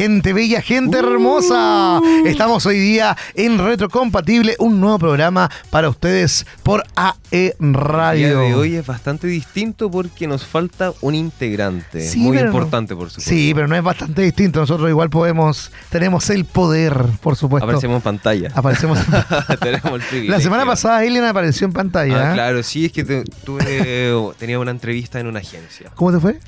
Gente 0.00 0.32
bella, 0.32 0.62
gente 0.62 0.96
hermosa. 0.98 2.00
Uh. 2.00 2.26
Estamos 2.26 2.64
hoy 2.64 2.78
día 2.78 3.18
en 3.34 3.58
Retrocompatible, 3.58 4.56
un 4.58 4.80
nuevo 4.80 4.98
programa 4.98 5.50
para 5.68 5.90
ustedes 5.90 6.46
por 6.62 6.84
AE 6.96 7.14
El 7.32 7.52
día 7.58 7.80
Radio. 7.82 8.38
de 8.40 8.54
hoy 8.54 8.76
es 8.76 8.86
bastante 8.86 9.26
distinto 9.26 9.90
porque 9.90 10.26
nos 10.26 10.46
falta 10.46 10.94
un 11.02 11.14
integrante. 11.14 12.00
Sí, 12.00 12.18
muy 12.20 12.38
no- 12.38 12.46
importante, 12.46 12.96
por 12.96 13.10
supuesto. 13.10 13.30
Sí, 13.30 13.52
pero 13.54 13.68
no 13.68 13.76
es 13.76 13.82
bastante 13.82 14.22
distinto. 14.22 14.60
Nosotros 14.60 14.88
igual 14.88 15.10
podemos, 15.10 15.70
tenemos 15.90 16.30
el 16.30 16.46
poder, 16.46 16.94
por 17.20 17.36
supuesto. 17.36 17.66
Aparecemos 17.66 17.96
en 17.96 18.02
pantalla. 18.02 18.52
Aparecemos. 18.54 18.98
Tenemos 19.60 20.00
el. 20.14 20.30
La 20.30 20.40
semana 20.40 20.64
pasada 20.64 20.96
Alien 21.00 21.24
apareció 21.24 21.66
en 21.66 21.74
pantalla. 21.74 22.28
Ah, 22.28 22.30
¿eh? 22.30 22.34
claro, 22.36 22.62
sí, 22.62 22.86
es 22.86 22.92
que 22.92 23.04
te- 23.04 23.24
tuve, 23.44 24.14
tenía 24.38 24.58
una 24.58 24.70
entrevista 24.70 25.20
en 25.20 25.26
una 25.26 25.40
agencia. 25.40 25.90
¿Cómo 25.94 26.10
te 26.10 26.20
fue? 26.20 26.40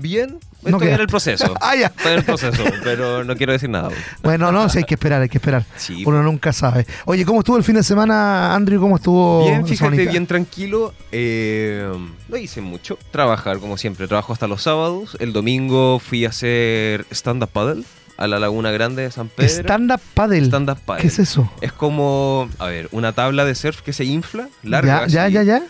Bien, 0.00 0.38
No 0.62 0.76
estoy 0.76 0.92
en 0.92 1.00
el 1.00 1.08
proceso. 1.08 1.52
Ah, 1.60 1.74
ya. 1.74 1.88
Estoy 1.88 2.12
en 2.12 2.18
el 2.18 2.24
proceso, 2.24 2.62
pero 2.84 3.24
no 3.24 3.36
quiero 3.36 3.52
decir 3.52 3.68
nada. 3.68 3.90
Bueno, 4.22 4.52
no, 4.52 4.68
sí 4.68 4.78
hay 4.78 4.84
que 4.84 4.94
esperar, 4.94 5.20
hay 5.20 5.28
que 5.28 5.38
esperar. 5.38 5.64
Sí. 5.76 6.04
Uno 6.06 6.22
nunca 6.22 6.52
sabe. 6.52 6.86
Oye, 7.04 7.24
¿cómo 7.24 7.40
estuvo 7.40 7.56
el 7.56 7.64
fin 7.64 7.74
de 7.74 7.82
semana, 7.82 8.54
Andrew? 8.54 8.80
¿Cómo 8.80 8.96
estuvo? 8.96 9.44
Bien, 9.44 9.66
fíjate, 9.66 10.06
bien 10.06 10.26
tranquilo. 10.26 10.94
Eh, 11.10 11.90
no 12.28 12.36
hice 12.36 12.60
mucho. 12.60 12.96
Trabajar, 13.10 13.58
como 13.58 13.76
siempre. 13.76 14.06
Trabajo 14.06 14.32
hasta 14.32 14.46
los 14.46 14.62
sábados. 14.62 15.16
El 15.18 15.32
domingo 15.32 15.98
fui 15.98 16.24
a 16.24 16.28
hacer 16.28 17.04
stand-up 17.10 17.50
paddle 17.50 17.82
a 18.16 18.28
la 18.28 18.38
Laguna 18.38 18.70
Grande 18.70 19.02
de 19.02 19.10
San 19.10 19.28
Pedro. 19.28 19.50
Stand-up 19.50 20.00
paddle. 20.14 20.44
Stand-up 20.46 20.78
paddle. 20.86 21.02
¿Qué 21.02 21.08
es 21.08 21.18
eso? 21.18 21.50
Es 21.60 21.72
como, 21.72 22.48
a 22.58 22.66
ver, 22.66 22.88
una 22.92 23.12
tabla 23.12 23.44
de 23.44 23.54
surf 23.56 23.80
que 23.82 23.92
se 23.92 24.04
infla, 24.04 24.48
larga. 24.62 25.06
ya, 25.08 25.24
así. 25.24 25.34
ya, 25.34 25.42
ya, 25.42 25.42
ya. 25.42 25.62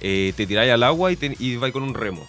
Eh, 0.00 0.32
te 0.36 0.46
tiráis 0.46 0.72
al 0.72 0.82
agua 0.82 1.10
y, 1.12 1.16
te, 1.16 1.36
y 1.38 1.56
vais 1.56 1.72
con 1.72 1.82
un 1.82 1.94
remo. 1.94 2.26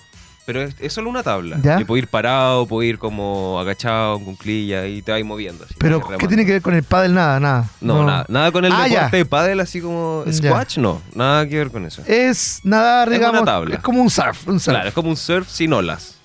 Pero 0.48 0.62
es, 0.62 0.76
es 0.80 0.94
solo 0.94 1.10
una 1.10 1.24
tabla. 1.24 1.60
Ya. 1.62 1.82
Y 1.82 1.84
puedo 1.84 1.98
ir 1.98 2.08
parado, 2.08 2.66
puedo 2.68 2.82
ir 2.82 2.98
como 2.98 3.60
agachado, 3.60 4.16
en 4.16 4.24
cuclilla 4.24 4.88
y 4.88 5.02
te 5.02 5.12
vais 5.12 5.26
moviendo. 5.26 5.66
Así, 5.66 5.74
Pero. 5.78 6.00
¿qué 6.18 6.26
tiene 6.26 6.46
que 6.46 6.54
ver 6.54 6.62
con 6.62 6.74
el 6.74 6.84
paddle? 6.84 7.14
Nada, 7.14 7.38
nada. 7.42 7.66
No, 7.82 8.06
nada, 8.06 8.26
nada 8.30 8.50
con 8.54 8.64
el 8.64 8.72
Ah, 8.72 8.88
deporte 8.88 9.18
de 9.18 9.26
pádel 9.26 9.60
así 9.60 9.82
como 9.82 10.24
Ya. 10.26 10.32
squash, 10.32 10.78
no, 10.78 11.02
nada 11.14 11.46
que 11.50 11.58
ver 11.58 11.70
con 11.70 11.84
eso. 11.86 12.02
Es 12.08 12.62
nadar, 12.64 13.10
Es 13.12 13.18
una 13.20 13.28
digamos. 13.28 13.46
tabla. 13.46 13.76
Es 13.76 13.82
como 13.82 14.02
un 14.02 14.10
surf. 14.10 14.48
Un 14.48 14.60
surf. 14.62 14.74
Claro, 14.74 14.88
es 14.88 14.94
como 14.94 15.10
un 15.10 15.18
surf 15.18 15.50
sin 15.50 15.74
olas. 15.74 16.17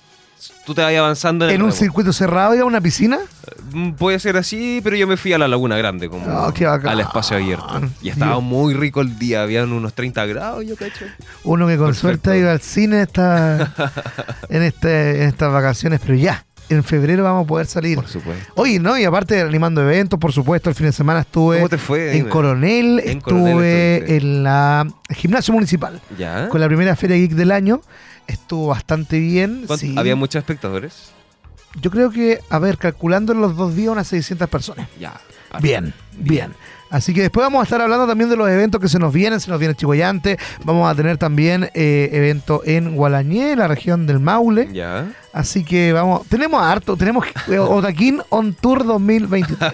Tú 0.65 0.73
te 0.73 0.81
vas 0.81 0.93
avanzando 0.95 1.45
en, 1.45 1.51
el 1.55 1.61
un 1.61 1.69
remo. 1.69 1.77
circuito 1.77 2.13
cerrado 2.13 2.55
y 2.55 2.59
a 2.59 2.65
una 2.65 2.79
piscina. 2.79 3.19
Mm, 3.73 3.91
Puede 3.91 4.17
ser 4.19 4.37
así, 4.37 4.79
pero 4.83 4.95
yo 4.95 5.07
me 5.07 5.17
fui 5.17 5.33
a 5.33 5.37
la 5.37 5.47
Laguna 5.47 5.75
Grande, 5.77 6.07
como 6.09 6.25
Ah, 6.29 6.51
qué 6.55 6.65
bacán. 6.65 6.91
al 6.91 6.99
espacio 7.01 7.35
abierto. 7.37 7.81
Y 8.01 8.09
estaba 8.09 8.31
Dios. 8.33 8.43
muy 8.43 8.73
rico 8.73 9.01
el 9.01 9.17
día, 9.19 9.43
habían 9.43 9.71
unos 9.73 9.93
30 9.93 10.25
grados, 10.25 10.65
yo 10.65 10.75
cacho. 10.77 11.05
Uno 11.43 11.67
que 11.67 11.75
con 11.77 11.87
Perfecto. 11.87 12.07
suerte 12.07 12.31
ha 12.31 12.37
ido 12.37 12.49
al 12.49 12.61
cine 12.61 13.01
está 13.01 13.73
en, 14.49 14.63
este, 14.63 15.23
en 15.23 15.29
estas 15.29 15.51
vacaciones, 15.51 15.99
pero 16.01 16.15
ya, 16.15 16.45
en 16.69 16.81
febrero 16.85 17.23
vamos 17.25 17.43
a 17.43 17.47
poder 17.47 17.65
salir. 17.67 17.95
Por 17.97 18.07
supuesto. 18.07 18.53
Oye, 18.55 18.79
¿no? 18.79 18.97
Y 18.97 19.03
aparte 19.03 19.41
animando 19.41 19.81
eventos, 19.81 20.17
por 20.17 20.31
supuesto, 20.31 20.69
el 20.69 20.75
fin 20.75 20.85
de 20.85 20.93
semana 20.93 21.19
estuve 21.21 21.57
¿Cómo 21.57 21.67
te 21.69 21.77
fue? 21.77 22.11
en 22.11 22.17
Dime. 22.19 22.29
Coronel, 22.29 22.99
En 23.03 23.17
estuve 23.17 23.21
Coronel 23.51 24.03
en 24.07 24.43
la 24.43 24.87
gimnasio 25.13 25.53
municipal 25.53 25.99
¿Ya? 26.17 26.47
con 26.47 26.61
la 26.61 26.67
primera 26.67 26.95
feria 26.95 27.17
geek 27.17 27.31
del 27.33 27.51
año. 27.51 27.81
Estuvo 28.27 28.67
bastante 28.67 29.19
bien. 29.19 29.63
¿Cuánto- 29.67 29.77
sí. 29.85 29.95
¿Había 29.97 30.15
muchos 30.15 30.39
espectadores? 30.39 31.11
Yo 31.81 31.89
creo 31.89 32.11
que, 32.11 32.39
a 32.49 32.59
ver, 32.59 32.77
calculando 32.77 33.33
en 33.33 33.41
los 33.41 33.55
dos 33.57 33.75
días, 33.75 33.89
unas 33.91 34.07
600 34.07 34.47
personas. 34.49 34.87
Ya. 34.99 35.19
Bien, 35.61 35.93
bien. 36.17 36.53
Así 36.89 37.11
que 37.13 37.21
después 37.21 37.43
vamos 37.43 37.59
a 37.61 37.63
estar 37.63 37.81
hablando 37.81 38.05
también 38.05 38.29
de 38.29 38.35
los 38.35 38.47
eventos 38.47 38.79
que 38.79 38.87
se 38.87 38.99
nos 38.99 39.11
vienen, 39.11 39.39
se 39.39 39.49
nos 39.49 39.59
viene 39.59 39.73
Chihuayante, 39.73 40.37
vamos 40.63 40.91
a 40.91 40.93
tener 40.93 41.17
también 41.17 41.67
eh, 41.73 42.09
evento 42.13 42.61
en 42.65 42.95
Gualañé, 42.95 43.55
la 43.55 43.67
región 43.67 44.05
del 44.05 44.19
Maule. 44.19 44.69
Ya. 44.71 45.11
Así 45.31 45.63
que 45.63 45.91
vamos, 45.91 46.27
tenemos 46.27 46.61
harto, 46.61 46.95
tenemos 46.95 47.25
eh, 47.47 47.57
Otaquín 47.59 48.21
On 48.29 48.53
Tour 48.53 48.85
2023. 48.85 49.71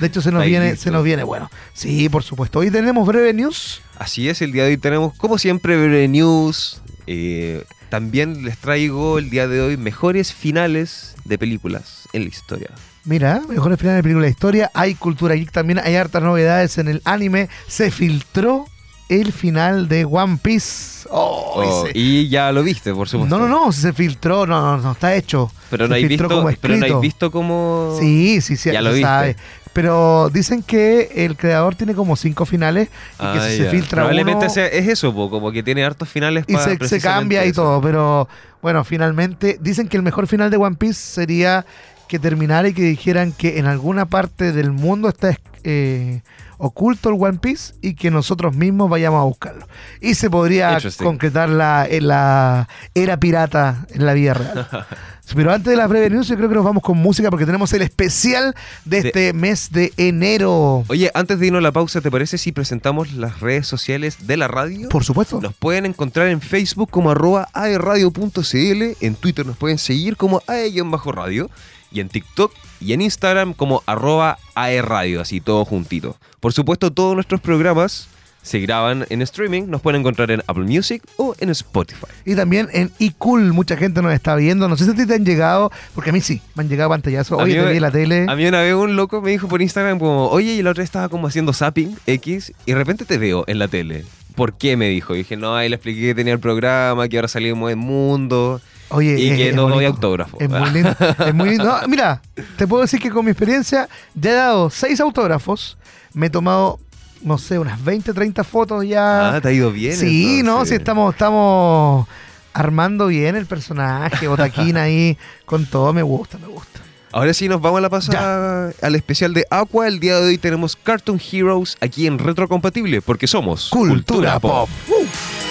De 0.00 0.06
hecho 0.06 0.20
se 0.20 0.30
nos 0.30 0.44
viene, 0.44 0.76
se 0.76 0.90
nos 0.90 1.02
viene 1.02 1.24
bueno. 1.24 1.50
Sí, 1.72 2.10
por 2.10 2.22
supuesto. 2.22 2.58
Hoy 2.58 2.70
tenemos 2.70 3.06
breve 3.06 3.32
news. 3.32 3.80
Así 3.98 4.28
es, 4.28 4.42
el 4.42 4.52
día 4.52 4.64
de 4.64 4.70
hoy 4.72 4.76
tenemos, 4.78 5.14
como 5.16 5.38
siempre, 5.38 5.76
breve 5.78 6.06
news. 6.08 6.82
Eh, 7.14 7.64
también 7.90 8.42
les 8.44 8.56
traigo 8.56 9.18
el 9.18 9.28
día 9.28 9.46
de 9.48 9.60
hoy 9.60 9.76
mejores 9.76 10.32
finales 10.32 11.14
de 11.24 11.36
películas 11.36 12.08
en 12.14 12.22
la 12.22 12.28
historia. 12.28 12.70
Mira, 13.04 13.42
mejores 13.48 13.78
finales 13.78 13.98
de 13.98 14.02
película 14.02 14.24
de 14.26 14.30
historia. 14.30 14.70
Hay 14.72 14.94
cultura 14.94 15.34
geek 15.34 15.50
también, 15.52 15.78
hay 15.78 15.96
hartas 15.96 16.22
novedades 16.22 16.78
en 16.78 16.88
el 16.88 17.02
anime. 17.04 17.48
Se 17.66 17.90
filtró 17.90 18.64
el 19.10 19.32
final 19.32 19.88
de 19.88 20.06
One 20.06 20.38
Piece. 20.40 21.06
Oh, 21.10 21.40
Oh, 21.54 21.84
ese- 21.86 21.98
y 21.98 22.30
ya 22.30 22.50
lo 22.50 22.62
viste, 22.62 22.94
por 22.94 23.06
supuesto. 23.10 23.36
No, 23.38 23.46
no, 23.46 23.66
no, 23.66 23.72
se 23.72 23.92
filtró, 23.92 24.46
no, 24.46 24.58
no, 24.62 24.78
no 24.82 24.92
está 24.92 25.14
hecho. 25.14 25.52
Pero 25.68 25.84
Se 25.84 25.88
no 25.90 25.94
hay 25.96 26.06
visto, 26.06 26.28
como 26.28 26.44
pero 26.44 26.68
no 26.68 26.74
hay 26.74 26.78
escrito. 26.80 27.00
visto 27.00 27.30
cómo. 27.30 27.94
Sí, 28.00 28.40
sí, 28.40 28.56
sí, 28.56 28.70
Ya 28.72 28.80
lo 28.80 28.90
viste. 28.90 29.02
sabe. 29.06 29.36
Pero 29.72 30.28
dicen 30.30 30.62
que 30.62 31.10
el 31.14 31.36
creador 31.36 31.74
tiene 31.74 31.94
como 31.94 32.14
cinco 32.16 32.44
finales 32.44 32.88
y 33.14 33.18
que 33.18 33.24
Ah, 33.38 33.46
si 33.48 33.56
se 33.56 33.64
ya. 33.64 33.70
filtra 33.70 34.02
Probablemente 34.02 34.44
uno 34.44 34.50
sea- 34.54 34.66
es 34.66 34.86
eso, 34.88 35.14
po, 35.14 35.30
como 35.30 35.50
que 35.50 35.62
tiene 35.62 35.82
hartos 35.84 36.08
finales 36.08 36.44
y 36.46 36.52
para 36.54 36.64
se, 36.78 36.88
se 36.88 37.00
cambia 37.00 37.44
y 37.46 37.50
eso. 37.50 37.62
todo. 37.62 37.80
Pero 37.80 38.28
bueno, 38.60 38.84
finalmente 38.84 39.56
dicen 39.60 39.88
que 39.88 39.96
el 39.96 40.02
mejor 40.02 40.26
final 40.26 40.50
de 40.50 40.58
One 40.58 40.76
Piece 40.76 41.00
sería 41.00 41.64
que 42.08 42.18
terminara 42.18 42.68
y 42.68 42.74
que 42.74 42.82
dijeran 42.82 43.32
que 43.32 43.58
en 43.58 43.64
alguna 43.66 44.04
parte 44.04 44.52
del 44.52 44.72
mundo 44.72 45.08
está 45.08 45.34
eh, 45.64 46.20
oculto 46.64 47.08
el 47.08 47.16
One 47.18 47.38
Piece 47.38 47.74
y 47.82 47.94
que 47.94 48.08
nosotros 48.10 48.54
mismos 48.54 48.88
vayamos 48.88 49.20
a 49.20 49.24
buscarlo. 49.24 49.66
Y 50.00 50.14
se 50.14 50.30
podría 50.30 50.78
concretar 51.02 51.48
la, 51.48 51.84
en 51.90 52.06
la 52.06 52.68
era 52.94 53.16
pirata 53.18 53.84
en 53.90 54.06
la 54.06 54.12
vida 54.14 54.34
real. 54.34 54.68
Pero 55.34 55.50
antes 55.52 55.70
de 55.70 55.76
las 55.76 55.88
breves 55.88 56.10
news, 56.10 56.28
yo 56.28 56.36
creo 56.36 56.48
que 56.48 56.54
nos 56.56 56.64
vamos 56.64 56.82
con 56.82 56.98
música 56.98 57.30
porque 57.30 57.46
tenemos 57.46 57.72
el 57.72 57.80
especial 57.82 58.54
de 58.84 59.00
De- 59.02 59.08
este 59.08 59.32
mes 59.32 59.70
de 59.72 59.92
enero. 59.96 60.84
Oye, 60.88 61.10
antes 61.14 61.38
de 61.38 61.46
irnos 61.46 61.60
a 61.60 61.62
la 61.62 61.72
pausa, 61.72 62.00
¿te 62.00 62.10
parece 62.10 62.36
si 62.38 62.52
presentamos 62.52 63.12
las 63.14 63.40
redes 63.40 63.66
sociales 63.66 64.26
de 64.26 64.36
la 64.36 64.46
radio? 64.48 64.88
Por 64.90 65.04
supuesto. 65.04 65.40
Nos 65.40 65.54
pueden 65.54 65.86
encontrar 65.86 66.28
en 66.28 66.40
Facebook 66.42 66.90
como 66.90 67.10
arroba 67.10 67.48
aerradio.cl, 67.54 68.82
en 69.00 69.14
Twitter 69.14 69.46
nos 69.46 69.56
pueden 69.56 69.78
seguir 69.78 70.16
como 70.16 70.42
ae-radio 70.46 71.50
y 71.90 72.00
en 72.00 72.08
TikTok 72.08 72.52
y 72.82 72.92
en 72.92 73.00
Instagram 73.00 73.54
como 73.54 73.82
arroba 73.86 74.38
aerradio, 74.54 75.20
así 75.20 75.40
todo 75.40 75.64
juntito. 75.64 76.16
Por 76.40 76.52
supuesto, 76.52 76.90
todos 76.90 77.14
nuestros 77.14 77.40
programas 77.40 78.08
se 78.42 78.58
graban 78.58 79.06
en 79.08 79.22
streaming, 79.22 79.64
nos 79.68 79.80
pueden 79.80 80.00
encontrar 80.00 80.30
en 80.32 80.42
Apple 80.48 80.64
Music 80.64 81.02
o 81.16 81.34
en 81.38 81.48
Spotify. 81.50 82.06
Y 82.24 82.34
también 82.34 82.68
en 82.72 82.90
iCool, 82.98 83.52
mucha 83.52 83.76
gente 83.76 84.02
nos 84.02 84.12
está 84.12 84.34
viendo. 84.34 84.68
No 84.68 84.76
sé 84.76 84.84
si 84.84 84.90
a 84.90 84.94
ti 84.94 85.06
te 85.06 85.14
han 85.14 85.24
llegado, 85.24 85.70
porque 85.94 86.10
a 86.10 86.12
mí 86.12 86.20
sí, 86.20 86.42
me 86.54 86.64
han 86.64 86.68
llegado 86.68 86.90
pantallazos. 86.90 87.40
Oye, 87.40 87.54
te 87.54 87.70
vi 87.70 87.76
en 87.76 87.82
la 87.82 87.90
tele. 87.92 88.26
A 88.28 88.34
mí 88.34 88.44
una 88.46 88.60
vez 88.60 88.74
un 88.74 88.96
loco 88.96 89.22
me 89.22 89.30
dijo 89.30 89.46
por 89.48 89.62
Instagram 89.62 89.98
como, 89.98 90.26
oye, 90.26 90.54
y 90.54 90.62
la 90.62 90.70
otra 90.70 90.82
estaba 90.82 91.08
como 91.08 91.28
haciendo 91.28 91.52
zapping 91.52 91.96
X 92.06 92.52
y 92.66 92.72
de 92.72 92.78
repente 92.78 93.04
te 93.04 93.16
veo 93.16 93.44
en 93.46 93.58
la 93.60 93.68
tele. 93.68 94.04
¿Por 94.34 94.54
qué? 94.54 94.76
Me 94.76 94.88
dijo. 94.88 95.14
Y 95.14 95.18
dije, 95.18 95.36
no, 95.36 95.54
ahí 95.54 95.68
le 95.68 95.76
expliqué 95.76 96.00
que 96.00 96.14
tenía 96.14 96.32
el 96.32 96.40
programa, 96.40 97.08
que 97.08 97.18
ahora 97.18 97.28
salimos 97.28 97.70
en 97.70 97.78
Mundo. 97.78 98.60
Oye, 98.92 99.18
y 99.18 99.30
es- 99.30 99.36
que 99.36 99.48
es 99.50 99.54
no 99.54 99.62
doy 99.62 99.72
bonito. 99.72 99.92
autógrafo. 99.94 100.36
Es 100.40 100.48
muy 100.48 100.70
lindo. 100.70 100.94
es 101.26 101.34
muy 101.34 101.48
lindo. 101.50 101.64
No, 101.82 101.88
mira, 101.88 102.20
te 102.56 102.66
puedo 102.66 102.82
decir 102.82 103.00
que 103.00 103.10
con 103.10 103.24
mi 103.24 103.30
experiencia 103.30 103.88
ya 104.14 104.30
he 104.30 104.34
dado 104.34 104.70
seis 104.70 105.00
autógrafos. 105.00 105.76
Me 106.14 106.26
he 106.26 106.30
tomado, 106.30 106.78
no 107.22 107.38
sé, 107.38 107.58
unas 107.58 107.82
20, 107.82 108.12
30 108.12 108.44
fotos 108.44 108.86
ya. 108.86 109.34
Ah, 109.36 109.40
te 109.40 109.48
ha 109.48 109.52
ido 109.52 109.72
bien. 109.72 109.96
sí, 109.96 110.42
no, 110.44 110.64
sí, 110.66 110.74
estamos, 110.74 111.14
estamos 111.14 112.06
armando 112.52 113.06
bien 113.06 113.34
el 113.36 113.46
personaje, 113.46 114.28
Botaquina 114.28 114.82
ahí, 114.82 115.16
con 115.46 115.64
todo. 115.66 115.92
Me 115.92 116.02
gusta, 116.02 116.36
me 116.38 116.46
gusta. 116.48 116.80
Ahora 117.14 117.34
sí 117.34 117.46
nos 117.48 117.60
vamos 117.60 117.78
a 117.78 117.80
la 117.82 117.90
pasada 117.90 118.72
al 118.80 118.94
especial 118.94 119.34
de 119.34 119.44
Aqua. 119.50 119.86
El 119.86 120.00
día 120.00 120.16
de 120.18 120.28
hoy 120.28 120.38
tenemos 120.38 120.76
Cartoon 120.76 121.20
Heroes 121.20 121.76
aquí 121.80 122.06
en 122.06 122.18
Retrocompatible 122.18 123.02
porque 123.02 123.26
somos 123.26 123.68
Cultura 123.68 124.38
Pop. 124.40 124.68
Uh. 124.88 125.41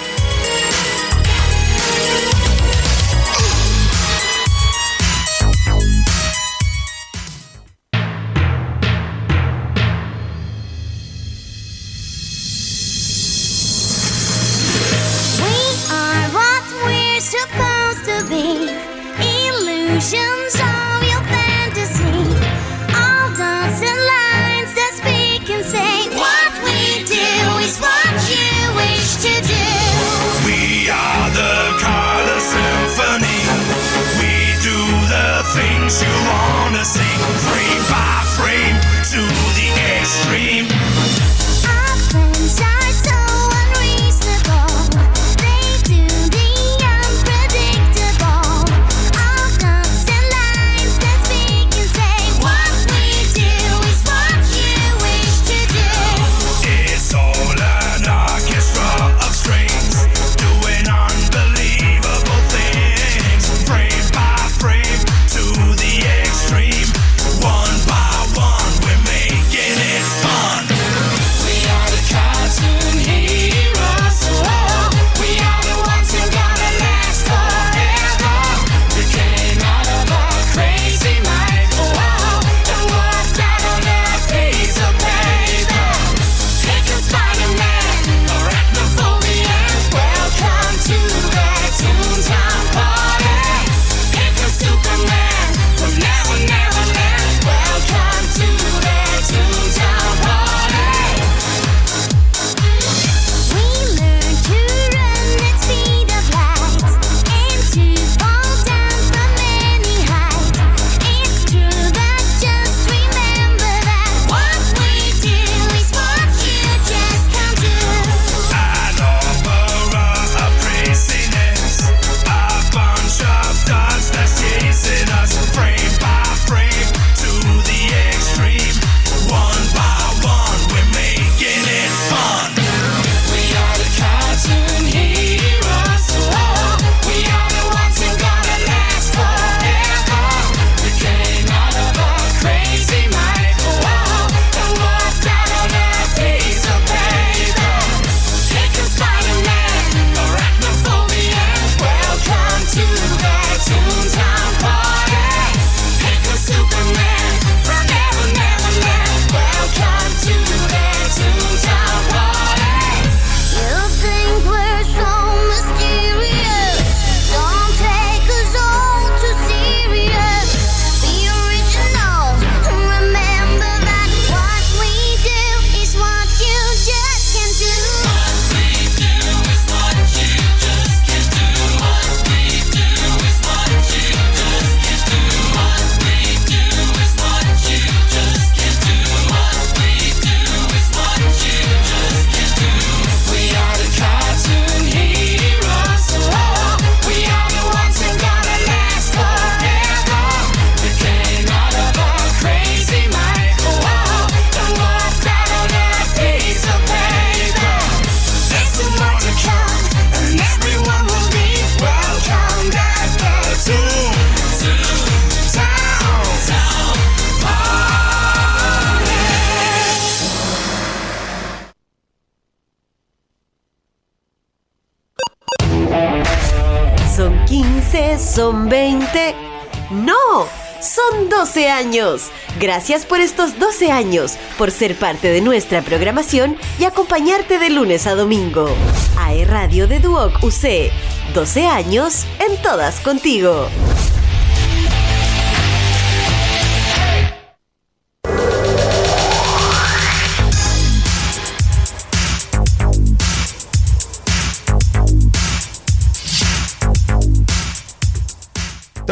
No, 229.92 230.48
son 230.80 231.28
12 231.28 231.68
años. 231.68 232.30
Gracias 232.58 233.04
por 233.04 233.20
estos 233.20 233.58
12 233.58 233.92
años, 233.92 234.38
por 234.56 234.70
ser 234.70 234.96
parte 234.96 235.28
de 235.28 235.42
nuestra 235.42 235.82
programación 235.82 236.56
y 236.78 236.84
acompañarte 236.84 237.58
de 237.58 237.68
lunes 237.68 238.06
a 238.06 238.14
domingo. 238.14 238.70
AE 239.18 239.44
Radio 239.44 239.86
de 239.86 240.00
Duoc 240.00 240.42
UC. 240.42 240.90
12 241.34 241.66
años 241.66 242.26
en 242.38 242.60
todas 242.62 243.00
contigo. 243.00 243.68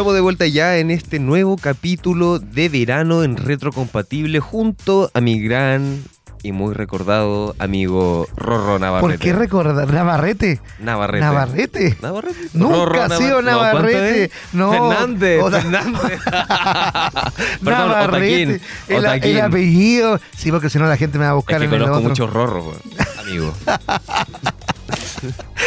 Estamos 0.01 0.15
de 0.15 0.23
vuelta 0.23 0.47
ya 0.47 0.79
en 0.79 0.91
este 0.91 1.19
nuevo 1.19 1.59
capítulo 1.59 2.39
de 2.39 2.71
verano 2.71 3.23
en 3.23 3.37
Retrocompatible 3.37 4.41
junto 4.41 5.11
a 5.13 5.21
mi 5.21 5.39
gran 5.43 6.03
y 6.43 6.53
muy 6.53 6.73
recordado 6.73 7.55
amigo 7.59 8.27
Rorro 8.35 8.79
Navarrete. 8.79 9.19
¿Por 9.19 9.19
qué 9.23 9.35
recordar? 9.35 9.93
¿Navarrete? 9.93 10.59
Navarrete. 10.79 11.21
¿Navarrete? 11.27 11.97
Navarrete. 12.01 12.49
Nunca 12.55 12.77
Rorro 12.77 13.03
ha 13.03 13.09
sido 13.11 13.43
Navar- 13.43 13.73
¿cuánto 13.73 13.89
Navarrete. 13.93 14.25
es? 14.25 14.31
No. 14.55 14.71
Fernández. 14.71 15.43
Fernández. 15.51 16.21
Perdón, 17.63 17.89
Navarrete. 17.89 18.43
Otaquín. 18.55 18.61
El, 18.89 18.97
Otaquín. 19.05 19.31
el 19.37 19.41
apellido. 19.43 20.19
Sí, 20.35 20.51
porque 20.51 20.71
si 20.71 20.79
no 20.79 20.87
la 20.87 20.97
gente 20.97 21.19
me 21.19 21.25
va 21.27 21.33
a 21.33 21.35
Es 21.35 21.37
buscar 21.37 21.59
que 21.59 21.67
en 21.67 21.75
el 21.75 21.79
conozco 21.79 21.97
otro. 21.99 22.09
muchos 22.09 22.33
rorros, 22.33 22.65
weón, 22.65 22.81
amigo. 23.19 23.53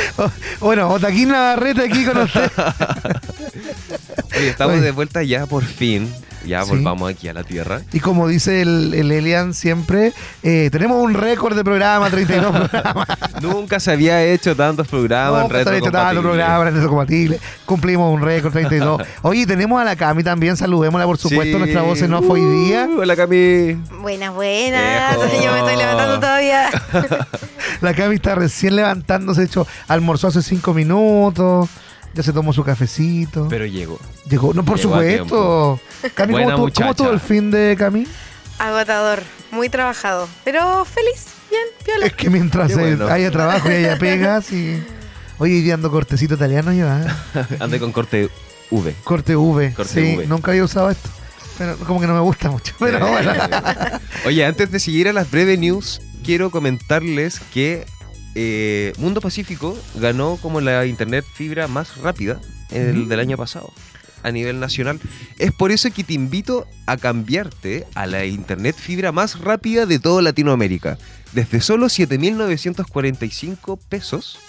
Bueno, 0.59 0.89
Otaquín 0.89 1.29
Navarrete 1.29 1.83
aquí 1.85 2.05
con 2.05 2.17
usted. 2.17 2.51
Oye, 4.35 4.49
estamos 4.49 4.75
Oye. 4.75 4.83
de 4.83 4.91
vuelta 4.91 5.23
ya 5.23 5.45
por 5.45 5.63
fin. 5.63 6.11
Ya 6.45 6.61
Sí. 6.65 6.71
volvamos 6.71 7.09
aquí 7.09 7.29
a 7.29 7.33
la 7.33 7.45
tierra. 7.45 7.79
Y 7.93 8.01
como 8.01 8.27
dice 8.27 8.61
el, 8.61 8.93
el 8.93 9.09
Elian 9.13 9.53
siempre, 9.53 10.11
eh, 10.43 10.67
tenemos 10.73 11.01
un 11.01 11.13
récord 11.13 11.55
de 11.55 11.63
programa, 11.63 12.09
32 12.09 12.51
programas. 12.69 13.07
Nunca 13.41 13.79
se 13.79 13.93
había 13.93 14.21
hecho 14.25 14.53
tantos 14.53 14.89
programas 14.89 15.31
No, 15.39 15.41
en 15.45 15.47
pues, 15.51 15.67
había 15.67 15.79
hecho 15.79 15.91
tantos 15.91 16.21
programas 16.21 16.67
en 16.67 16.73
Retrocompatible. 16.73 17.39
Cumplimos 17.65 18.13
un 18.13 18.21
récord 18.21 18.51
32. 18.51 19.01
Oye, 19.21 19.45
tenemos 19.47 19.79
a 19.81 19.85
la 19.85 19.95
Cami 19.95 20.21
también, 20.21 20.57
saludémosla 20.57 21.05
por 21.05 21.17
supuesto, 21.17 21.53
Sí. 21.53 21.59
nuestra 21.59 21.81
voz 21.81 22.01
en 22.01 22.13
off 22.13 22.25
hoy 22.29 22.41
día. 22.43 22.89
Uh, 22.93 22.99
Hola, 22.99 23.15
Cami. 23.15 23.75
Buenas, 24.01 24.33
buenas. 24.33 25.13
Ejo. 25.13 25.23
Yo 25.45 25.51
me 25.53 25.59
estoy 25.59 25.77
levantando 25.77 26.19
todavía. 26.19 26.69
La 27.79 27.93
Cami 27.93 28.15
está 28.15 28.35
recién 28.35 28.75
levantándose, 28.75 29.43
hecho, 29.43 29.65
almorzó 29.87 30.27
hace 30.27 30.41
cinco 30.41 30.73
minutos, 30.73 31.69
ya 32.13 32.23
se 32.23 32.33
tomó 32.33 32.53
su 32.53 32.63
cafecito. 32.63 33.47
Pero 33.49 33.65
llegó. 33.65 33.99
Llegó, 34.29 34.53
no, 34.53 34.63
por 34.63 34.77
Llegó 34.77 34.89
supuesto. 34.93 35.79
Cami, 36.15 36.33
¿cómo, 36.33 36.39
estuvo- 36.49 36.57
muchacha. 36.63 36.81
cómo 36.81 36.91
estuvo 36.91 37.11
el 37.11 37.19
fin 37.19 37.51
de 37.51 37.75
Cami? 37.77 38.07
Agotador, 38.59 39.23
muy 39.51 39.67
trabajado, 39.69 40.27
pero 40.43 40.85
feliz, 40.85 41.25
bien, 41.49 41.63
piola. 41.83 42.05
Es 42.05 42.13
que 42.13 42.29
mientras 42.29 42.73
bueno. 42.73 43.07
haya 43.07 43.31
trabajo 43.31 43.69
y 43.69 43.73
haya 43.73 43.97
pegas 43.99 44.51
y... 44.51 44.81
Oye, 45.39 45.55
y 45.55 45.71
ando 45.71 45.89
cortecito 45.91 46.35
italiano 46.35 46.71
yo, 46.71 46.85
¿eh? 46.87 47.05
Ande 47.59 47.79
con 47.79 47.91
corte 47.91 48.29
V. 48.69 48.95
Corte 49.03 49.35
V. 49.35 49.73
Corte 49.73 49.91
sí, 49.93 50.15
V. 50.17 50.27
nunca 50.27 50.51
había 50.51 50.63
usado 50.63 50.89
esto. 50.91 51.09
Pero 51.57 51.75
como 51.77 51.99
que 51.99 52.07
no 52.07 52.13
me 52.13 52.19
gusta 52.21 52.49
mucho. 52.51 52.73
Pero 52.79 53.07
bueno. 53.07 53.31
Oye, 54.25 54.45
antes 54.45 54.71
de 54.71 54.79
seguir 54.79 55.09
a 55.09 55.13
las 55.13 55.29
breve 55.29 55.57
news, 55.57 56.01
quiero 56.23 56.51
comentarles 56.51 57.39
que 57.53 57.85
eh, 58.35 58.93
Mundo 58.97 59.21
Pacífico 59.21 59.77
ganó 59.95 60.37
como 60.37 60.61
la 60.61 60.85
internet 60.85 61.25
fibra 61.35 61.67
más 61.67 61.97
rápida 61.97 62.39
el 62.71 63.07
del 63.07 63.19
año 63.19 63.37
pasado 63.37 63.71
a 64.23 64.31
nivel 64.31 64.59
nacional. 64.59 64.99
Es 65.37 65.51
por 65.51 65.71
eso 65.71 65.91
que 65.91 66.03
te 66.03 66.13
invito 66.13 66.65
a 66.87 66.97
cambiarte 66.97 67.85
a 67.93 68.07
la 68.07 68.25
internet 68.25 68.75
fibra 68.75 69.11
más 69.11 69.39
rápida 69.39 69.85
de 69.85 69.99
toda 69.99 70.21
Latinoamérica. 70.21 70.97
Desde 71.33 71.61
solo 71.61 71.87
7.945 71.87 73.79
pesos 73.89 74.39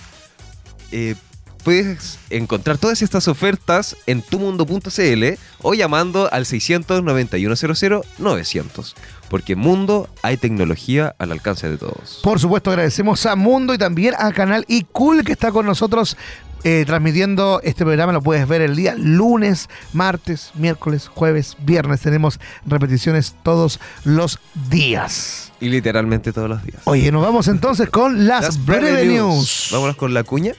eh, 0.92 1.16
puedes 1.64 2.20
encontrar 2.30 2.78
todas 2.78 3.02
estas 3.02 3.26
ofertas 3.26 3.96
en 4.06 4.22
tumundo.cl 4.22 5.24
o 5.62 5.74
llamando 5.74 6.32
al 6.32 6.44
691-00-900. 6.44 8.94
Porque 9.28 9.54
en 9.54 9.58
Mundo 9.58 10.08
hay 10.22 10.36
tecnología 10.36 11.16
al 11.18 11.32
alcance 11.32 11.68
de 11.68 11.78
todos. 11.78 12.20
Por 12.22 12.38
supuesto, 12.38 12.70
agradecemos 12.70 13.26
a 13.26 13.34
Mundo 13.34 13.74
y 13.74 13.78
también 13.78 14.14
a 14.18 14.30
Canal 14.32 14.64
iCool 14.68 15.24
que 15.24 15.32
está 15.32 15.50
con 15.50 15.66
nosotros 15.66 16.16
eh, 16.62 16.84
transmitiendo 16.86 17.60
este 17.64 17.84
programa. 17.84 18.12
Lo 18.12 18.22
puedes 18.22 18.46
ver 18.46 18.60
el 18.60 18.76
día 18.76 18.94
lunes, 18.96 19.68
martes, 19.92 20.52
miércoles, 20.54 21.08
jueves, 21.08 21.56
viernes. 21.60 22.00
Tenemos 22.00 22.38
repeticiones 22.66 23.34
todos 23.42 23.80
los 24.04 24.38
días. 24.70 25.52
Y 25.60 25.68
literalmente 25.68 26.32
todos 26.32 26.48
los 26.48 26.64
días. 26.64 26.80
Oye, 26.84 27.10
nos 27.10 27.22
vamos 27.22 27.48
entonces 27.48 27.90
con 27.90 28.26
las, 28.26 28.64
breve 28.64 29.06
news. 29.06 29.70
Vámonos 29.72 29.96
con 29.96 30.14
la 30.14 30.24
cuña. 30.24 30.52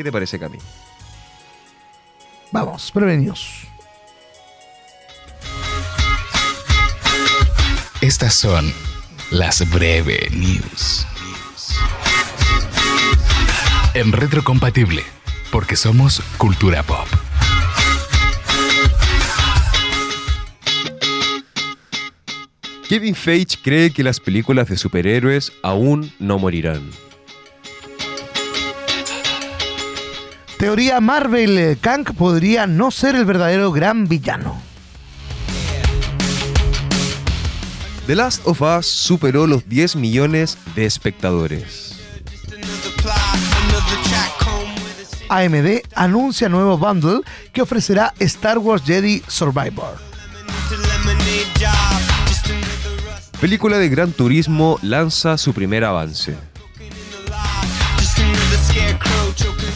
¿Qué 0.00 0.04
te 0.04 0.12
parece, 0.12 0.38
Cami? 0.38 0.56
Vamos, 2.52 2.90
breve 2.94 3.18
news. 3.18 3.66
Estas 8.00 8.32
son 8.32 8.72
las 9.30 9.68
breve 9.68 10.30
news. 10.30 11.06
En 13.92 14.10
retrocompatible, 14.12 15.04
porque 15.52 15.76
somos 15.76 16.22
cultura 16.38 16.82
pop. 16.82 17.06
Kevin 22.88 23.14
Feige 23.14 23.58
cree 23.62 23.92
que 23.92 24.02
las 24.02 24.18
películas 24.18 24.66
de 24.70 24.78
superhéroes 24.78 25.52
aún 25.62 26.10
no 26.18 26.38
morirán. 26.38 26.90
Teoría 30.60 31.00
Marvel, 31.00 31.56
eh, 31.56 31.78
Kang 31.80 32.04
podría 32.04 32.66
no 32.66 32.90
ser 32.90 33.16
el 33.16 33.24
verdadero 33.24 33.72
gran 33.72 34.06
villano. 34.08 34.60
The 38.06 38.14
Last 38.14 38.42
of 38.44 38.60
Us 38.60 38.84
superó 38.84 39.46
los 39.46 39.66
10 39.66 39.96
millones 39.96 40.58
de 40.74 40.84
espectadores. 40.84 41.98
AMD 45.30 45.80
anuncia 45.94 46.50
nuevo 46.50 46.76
bundle 46.76 47.22
que 47.54 47.62
ofrecerá 47.62 48.12
Star 48.18 48.58
Wars 48.58 48.82
Jedi 48.84 49.22
Survivor. 49.28 49.96
Película 53.40 53.78
de 53.78 53.88
Gran 53.88 54.12
Turismo 54.12 54.78
lanza 54.82 55.38
su 55.38 55.54
primer 55.54 55.86
avance. 55.86 56.36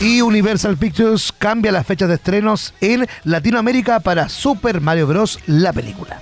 Y 0.01 0.21
Universal 0.21 0.77
Pictures 0.77 1.33
cambia 1.37 1.73
las 1.73 1.87
fechas 1.87 2.09
de 2.09 2.17
estrenos 2.17 2.75
en 2.81 3.07
Latinoamérica 3.25 4.01
para 4.01 4.29
Super 4.29 4.81
Mario 4.81 5.07
Bros. 5.07 5.39
la 5.47 5.73
película. 5.73 6.21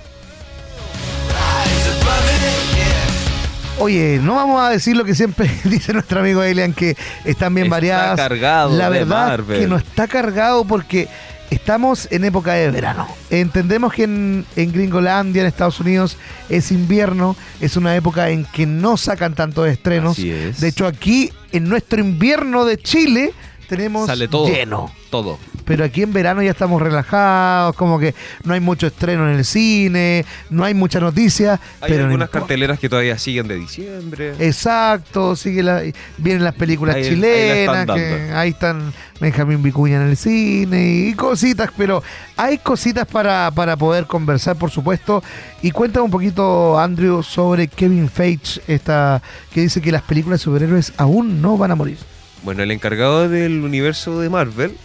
Oye, 3.79 4.19
no 4.21 4.35
vamos 4.35 4.61
a 4.61 4.69
decir 4.69 4.95
lo 4.95 5.03
que 5.03 5.15
siempre 5.15 5.49
dice 5.63 5.91
nuestro 5.93 6.19
amigo 6.19 6.43
Elian, 6.43 6.73
que 6.73 6.95
están 7.25 7.53
bien 7.53 7.65
Está 7.65 7.75
variadas. 7.75 8.17
cargado 8.17 8.77
La 8.77 8.89
verdad 8.89 9.39
que 9.45 9.67
no 9.67 9.77
está 9.77 10.07
cargado 10.07 10.63
porque 10.63 11.09
estamos 11.49 12.07
en 12.11 12.23
época 12.23 12.53
de 12.53 12.71
verano. 12.71 13.07
Entendemos 13.29 13.93
que 13.93 14.03
en, 14.03 14.45
en 14.55 14.71
Gringolandia, 14.71 15.41
en 15.41 15.47
Estados 15.47 15.79
Unidos, 15.79 16.17
es 16.49 16.71
invierno, 16.71 17.35
es 17.59 17.75
una 17.75 17.95
época 17.95 18.29
en 18.29 18.45
que 18.45 18.65
no 18.65 18.95
sacan 18.95 19.33
tantos 19.35 19.67
estrenos. 19.67 20.13
Así 20.13 20.31
es. 20.31 20.61
De 20.61 20.69
hecho, 20.69 20.85
aquí, 20.85 21.31
en 21.51 21.67
nuestro 21.67 21.99
invierno 21.99 22.65
de 22.65 22.77
Chile, 22.77 23.33
tenemos 23.77 24.07
Sale 24.07 24.27
todo. 24.27 24.47
lleno. 24.47 24.91
Todo. 25.09 25.37
Pero 25.65 25.85
aquí 25.85 26.01
en 26.01 26.11
verano 26.11 26.41
ya 26.41 26.51
estamos 26.51 26.81
relajados, 26.81 27.75
como 27.75 27.99
que 27.99 28.15
no 28.43 28.53
hay 28.55 28.59
mucho 28.59 28.87
estreno 28.87 29.29
en 29.29 29.37
el 29.37 29.45
cine, 29.45 30.25
no 30.49 30.63
hay 30.65 30.73
mucha 30.73 30.99
noticia. 30.99 31.59
Hay 31.81 31.91
pero 31.91 32.05
algunas 32.05 32.29
carteleras 32.29 32.79
que 32.79 32.89
todavía 32.89 33.17
siguen 33.19 33.47
de 33.47 33.55
diciembre. 33.57 34.33
Exacto, 34.39 35.35
sigue 35.35 35.61
la, 35.63 35.81
vienen 36.17 36.43
las 36.43 36.55
películas 36.55 36.95
Ahí- 36.95 37.03
ahí 37.03 37.09
la 37.09 37.15
chilenas, 37.15 37.77
están 37.81 37.95
que 37.97 38.31
ahí 38.33 38.49
están 38.49 38.93
Benjamín 39.21 39.61
Vicuña 39.61 39.97
en 39.97 40.09
el 40.09 40.17
cine 40.17 41.05
y 41.09 41.13
cositas, 41.13 41.69
pero 41.77 42.01
hay 42.35 42.57
cositas 42.57 43.07
para, 43.07 43.51
para 43.51 43.77
poder 43.77 44.05
conversar, 44.07 44.55
por 44.57 44.71
supuesto. 44.71 45.23
Y 45.61 45.71
cuéntame 45.71 46.05
un 46.05 46.11
poquito, 46.11 46.77
Andrew, 46.79 47.21
sobre 47.23 47.67
Kevin 47.67 48.09
Feige, 48.09 48.61
esta, 48.67 49.21
que 49.53 49.61
dice 49.61 49.79
que 49.79 49.91
las 49.91 50.01
películas 50.01 50.39
de 50.39 50.43
superhéroes 50.43 50.91
aún 50.97 51.41
no 51.41 51.55
van 51.57 51.71
a 51.71 51.75
morir. 51.75 51.97
Bueno, 52.43 52.63
el 52.63 52.71
encargado 52.71 53.29
del 53.29 53.63
universo 53.63 54.19
de 54.19 54.29
Marvel 54.29 54.75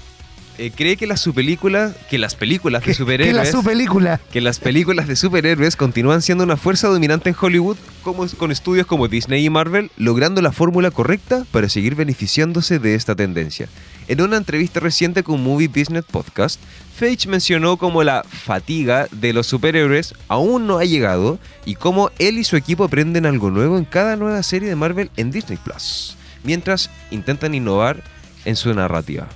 eh, 0.59 0.73
cree 0.75 0.97
que 0.97 1.07
las 1.07 1.25
películas, 1.25 1.95
que 2.11 2.19
las 2.19 2.35
películas 2.35 2.85
de 2.85 2.93
superhéroes, 2.93 3.51
su 3.51 3.63
película. 3.63 4.21
que 4.33 4.41
las 4.41 4.59
películas 4.59 5.07
de 5.07 5.15
superhéroes 5.15 5.77
continúan 5.77 6.21
siendo 6.21 6.43
una 6.43 6.57
fuerza 6.57 6.89
dominante 6.89 7.31
en 7.31 7.37
Hollywood, 7.41 7.77
como 8.03 8.27
con 8.27 8.51
estudios 8.51 8.87
como 8.87 9.07
Disney 9.07 9.45
y 9.45 9.51
Marvel, 9.51 9.93
logrando 9.97 10.43
la 10.43 10.51
fórmula 10.51 10.91
correcta 10.91 11.45
para 11.53 11.69
seguir 11.69 11.95
beneficiándose 11.95 12.81
de 12.81 12.97
esta 12.97 13.15
tendencia. 13.15 13.69
En 14.09 14.21
una 14.21 14.37
entrevista 14.37 14.81
reciente 14.81 15.23
con 15.23 15.45
Movie 15.45 15.69
Business 15.69 16.05
Podcast, 16.05 16.59
Feige 16.97 17.29
mencionó 17.29 17.77
cómo 17.77 18.03
la 18.03 18.25
fatiga 18.25 19.07
de 19.13 19.33
los 19.33 19.47
superhéroes 19.47 20.15
aún 20.27 20.67
no 20.67 20.79
ha 20.79 20.85
llegado 20.85 21.39
y 21.67 21.77
cómo 21.77 22.11
él 22.19 22.39
y 22.39 22.43
su 22.43 22.57
equipo 22.57 22.83
aprenden 22.83 23.27
algo 23.27 23.51
nuevo 23.51 23.79
en 23.79 23.85
cada 23.85 24.17
nueva 24.17 24.43
serie 24.43 24.69
de 24.69 24.75
Marvel 24.75 25.11
en 25.17 25.31
Disney 25.31 25.59
Plus, 25.63 26.17
mientras 26.45 26.91
intentan 27.11 27.55
innovar 27.55 28.03
en 28.45 28.57
su 28.57 28.73
narrativa. 28.75 29.29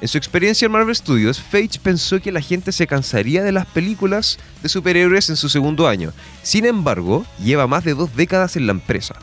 En 0.00 0.06
su 0.06 0.16
experiencia 0.16 0.66
en 0.66 0.72
Marvel 0.72 0.94
Studios, 0.94 1.40
Feige 1.40 1.80
pensó 1.80 2.20
que 2.20 2.30
la 2.30 2.40
gente 2.40 2.70
se 2.70 2.86
cansaría 2.86 3.42
de 3.42 3.50
las 3.50 3.66
películas 3.66 4.38
de 4.62 4.68
superhéroes 4.68 5.28
en 5.28 5.36
su 5.36 5.48
segundo 5.48 5.88
año. 5.88 6.12
Sin 6.42 6.66
embargo, 6.66 7.26
lleva 7.42 7.66
más 7.66 7.82
de 7.82 7.94
dos 7.94 8.14
décadas 8.14 8.54
en 8.56 8.66
la 8.66 8.72
empresa 8.72 9.16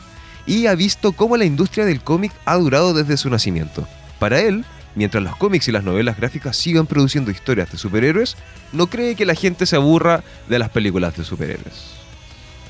y 0.46 0.66
ha 0.66 0.74
visto 0.74 1.12
cómo 1.12 1.38
la 1.38 1.46
industria 1.46 1.86
del 1.86 2.02
cómic 2.02 2.32
ha 2.44 2.56
durado 2.56 2.92
desde 2.92 3.16
su 3.16 3.30
nacimiento. 3.30 3.88
Para 4.18 4.40
él, 4.40 4.66
mientras 4.94 5.24
los 5.24 5.36
cómics 5.36 5.66
y 5.68 5.72
las 5.72 5.82
novelas 5.82 6.18
gráficas 6.18 6.58
sigan 6.58 6.86
produciendo 6.86 7.30
historias 7.30 7.72
de 7.72 7.78
superhéroes, 7.78 8.36
no 8.72 8.88
cree 8.88 9.14
que 9.14 9.24
la 9.24 9.34
gente 9.34 9.64
se 9.64 9.76
aburra 9.76 10.22
de 10.46 10.58
las 10.58 10.68
películas 10.68 11.16
de 11.16 11.24
superhéroes. 11.24 12.05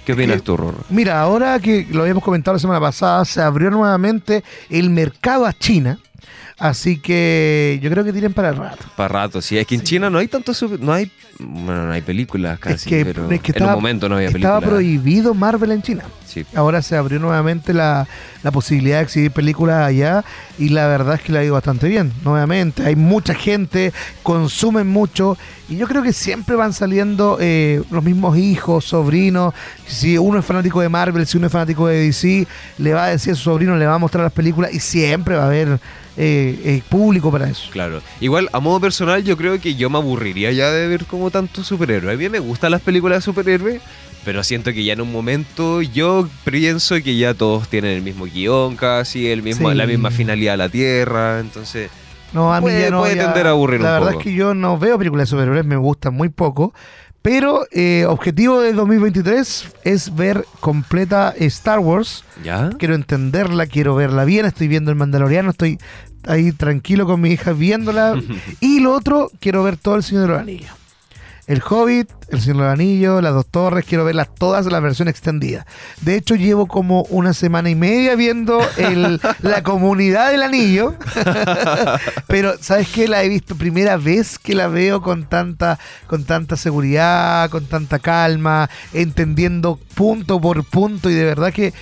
¿Qué 0.06 0.12
opinas 0.12 0.40
tú? 0.42 0.56
Mira, 0.88 1.20
ahora 1.20 1.58
que 1.58 1.84
lo 1.90 2.02
habíamos 2.02 2.22
comentado 2.22 2.54
la 2.54 2.60
semana 2.60 2.78
pasada, 2.78 3.24
se 3.24 3.42
abrió 3.42 3.72
nuevamente 3.72 4.44
el 4.70 4.88
mercado 4.88 5.44
a 5.46 5.52
China. 5.52 5.98
Así 6.58 6.96
que 6.98 7.78
yo 7.82 7.90
creo 7.90 8.02
que 8.02 8.12
tienen 8.12 8.32
para 8.32 8.48
el 8.48 8.56
rato. 8.56 8.84
Para 8.96 9.08
rato, 9.08 9.42
sí. 9.42 9.58
Es 9.58 9.66
que 9.66 9.74
en 9.74 9.82
China 9.82 10.08
no 10.08 10.16
hay 10.18 10.26
tanto 10.28 10.54
super- 10.54 10.80
no 10.80 10.92
hay 10.92 11.10
bueno, 11.38 11.86
no 11.88 11.92
hay 11.92 12.00
películas 12.00 12.58
casi, 12.58 12.74
es 12.76 12.84
que, 12.86 13.04
pero 13.04 13.30
es 13.30 13.42
que 13.42 13.52
en 13.52 13.56
estaba, 13.56 13.74
un 13.74 13.82
momento 13.82 14.08
no 14.08 14.16
había 14.16 14.28
estaba 14.28 14.60
películas. 14.60 14.70
prohibido 14.70 15.34
Marvel 15.34 15.70
en 15.72 15.82
China. 15.82 16.04
Sí. 16.24 16.46
Ahora 16.54 16.80
se 16.80 16.96
abrió 16.96 17.18
nuevamente 17.18 17.74
la, 17.74 18.06
la 18.42 18.50
posibilidad 18.52 18.96
de 18.98 19.02
exhibir 19.04 19.30
películas 19.32 19.86
allá 19.86 20.24
y 20.58 20.70
la 20.70 20.86
verdad 20.86 21.16
es 21.16 21.20
que 21.20 21.32
le 21.32 21.40
ha 21.40 21.44
ido 21.44 21.52
bastante 21.52 21.88
bien. 21.88 22.10
Nuevamente, 22.24 22.84
hay 22.86 22.96
mucha 22.96 23.34
gente, 23.34 23.92
consumen 24.22 24.86
mucho 24.86 25.36
y 25.68 25.76
yo 25.76 25.86
creo 25.86 26.02
que 26.02 26.14
siempre 26.14 26.56
van 26.56 26.72
saliendo 26.72 27.36
eh, 27.38 27.82
los 27.90 28.02
mismos 28.02 28.38
hijos, 28.38 28.86
sobrinos. 28.86 29.52
Si 29.86 30.16
uno 30.16 30.38
es 30.38 30.44
fanático 30.46 30.80
de 30.80 30.88
Marvel, 30.88 31.26
si 31.26 31.36
uno 31.36 31.48
es 31.48 31.52
fanático 31.52 31.86
de 31.86 31.98
DC, 32.06 32.46
le 32.78 32.94
va 32.94 33.04
a 33.04 33.08
decir 33.08 33.32
a 33.32 33.36
su 33.36 33.42
sobrino, 33.42 33.76
le 33.76 33.86
va 33.86 33.94
a 33.94 33.98
mostrar 33.98 34.24
las 34.24 34.32
películas 34.32 34.72
y 34.72 34.80
siempre 34.80 35.36
va 35.36 35.42
a 35.44 35.46
haber 35.46 35.78
eh, 36.16 36.58
eh, 36.64 36.82
público 36.88 37.30
para 37.30 37.48
eso. 37.48 37.68
Claro. 37.70 38.00
Igual, 38.20 38.48
a 38.52 38.60
modo 38.60 38.80
personal, 38.80 39.22
yo 39.24 39.36
creo 39.36 39.60
que 39.60 39.74
yo 39.74 39.90
me 39.90 39.98
aburriría 39.98 40.50
ya 40.52 40.70
de 40.70 40.88
ver 40.88 41.04
como 41.04 41.30
tantos 41.30 41.66
superhéroes. 41.66 42.14
A 42.14 42.18
mí 42.18 42.28
me 42.28 42.38
gustan 42.38 42.70
las 42.70 42.80
películas 42.80 43.18
de 43.18 43.22
superhéroes, 43.22 43.80
pero 44.24 44.42
siento 44.42 44.72
que 44.72 44.82
ya 44.84 44.94
en 44.94 45.00
un 45.02 45.12
momento 45.12 45.82
yo 45.82 46.28
pienso 46.44 46.96
que 47.02 47.16
ya 47.16 47.34
todos 47.34 47.68
tienen 47.68 47.92
el 47.92 48.02
mismo 48.02 48.24
guion 48.24 48.76
casi, 48.76 49.28
el 49.28 49.42
mismo, 49.42 49.70
Sí. 49.70 49.76
la 49.76 49.86
misma 49.86 50.10
finalidad 50.10 50.52
de 50.54 50.56
la 50.58 50.68
Tierra, 50.68 51.40
entonces... 51.40 51.90
No, 52.32 52.52
a 52.52 52.58
mí 52.60 52.64
Puede- 52.64 52.80
ya 52.82 52.90
no. 52.90 53.00
puede 53.00 53.14
ya- 53.16 53.24
tender 53.26 53.46
a 53.46 53.50
aburrir 53.50 53.80
La 53.80 53.86
un 53.88 53.94
verdad 53.94 54.08
poco. 54.12 54.20
es 54.20 54.24
que 54.24 54.34
yo 54.34 54.52
no 54.52 54.78
veo 54.78 54.98
películas 54.98 55.28
de 55.28 55.30
superhéroes, 55.30 55.64
me 55.64 55.76
gustan 55.76 56.12
muy 56.12 56.28
poco. 56.28 56.74
Pero 57.26 57.66
eh, 57.72 58.04
objetivo 58.08 58.60
del 58.60 58.76
2023 58.76 59.72
es 59.82 60.14
ver 60.14 60.44
completa 60.60 61.34
Star 61.36 61.80
Wars. 61.80 62.22
¿Ya? 62.44 62.70
Quiero 62.78 62.94
entenderla, 62.94 63.66
quiero 63.66 63.96
verla 63.96 64.24
bien. 64.24 64.46
Estoy 64.46 64.68
viendo 64.68 64.92
el 64.92 64.96
Mandaloriano, 64.96 65.50
estoy 65.50 65.76
ahí 66.22 66.52
tranquilo 66.52 67.04
con 67.04 67.20
mi 67.20 67.30
hija 67.30 67.52
viéndola. 67.52 68.14
y 68.60 68.78
lo 68.78 68.92
otro, 68.92 69.32
quiero 69.40 69.64
ver 69.64 69.76
todo 69.76 69.96
el 69.96 70.04
Señor 70.04 70.22
de 70.22 70.28
los 70.28 70.38
Anillos. 70.38 70.70
El 71.46 71.62
Hobbit, 71.68 72.10
El 72.28 72.40
Señor 72.40 72.56
de 72.56 72.62
los 72.64 72.72
Anillos, 72.72 73.22
Las 73.22 73.32
Dos 73.32 73.46
Torres, 73.46 73.84
quiero 73.88 74.04
verlas 74.04 74.28
todas 74.34 74.66
en 74.66 74.72
la 74.72 74.80
versión 74.80 75.06
extendida. 75.06 75.64
De 76.00 76.16
hecho, 76.16 76.34
llevo 76.34 76.66
como 76.66 77.02
una 77.04 77.32
semana 77.34 77.70
y 77.70 77.76
media 77.76 78.16
viendo 78.16 78.58
el- 78.76 79.20
la 79.42 79.62
comunidad 79.62 80.32
del 80.32 80.42
anillo. 80.42 80.94
Pero, 82.26 82.54
¿sabes 82.60 82.88
qué? 82.88 83.06
La 83.08 83.22
he 83.22 83.28
visto 83.28 83.54
primera 83.54 83.96
vez 83.96 84.38
que 84.40 84.54
la 84.56 84.66
veo 84.66 85.02
con 85.02 85.24
tanta, 85.28 85.78
con 86.08 86.24
tanta 86.24 86.56
seguridad, 86.56 87.48
con 87.50 87.64
tanta 87.66 88.00
calma, 88.00 88.68
entendiendo 88.92 89.78
punto 89.94 90.40
por 90.40 90.64
punto 90.64 91.10
y 91.10 91.14
de 91.14 91.24
verdad 91.24 91.52
que 91.52 91.72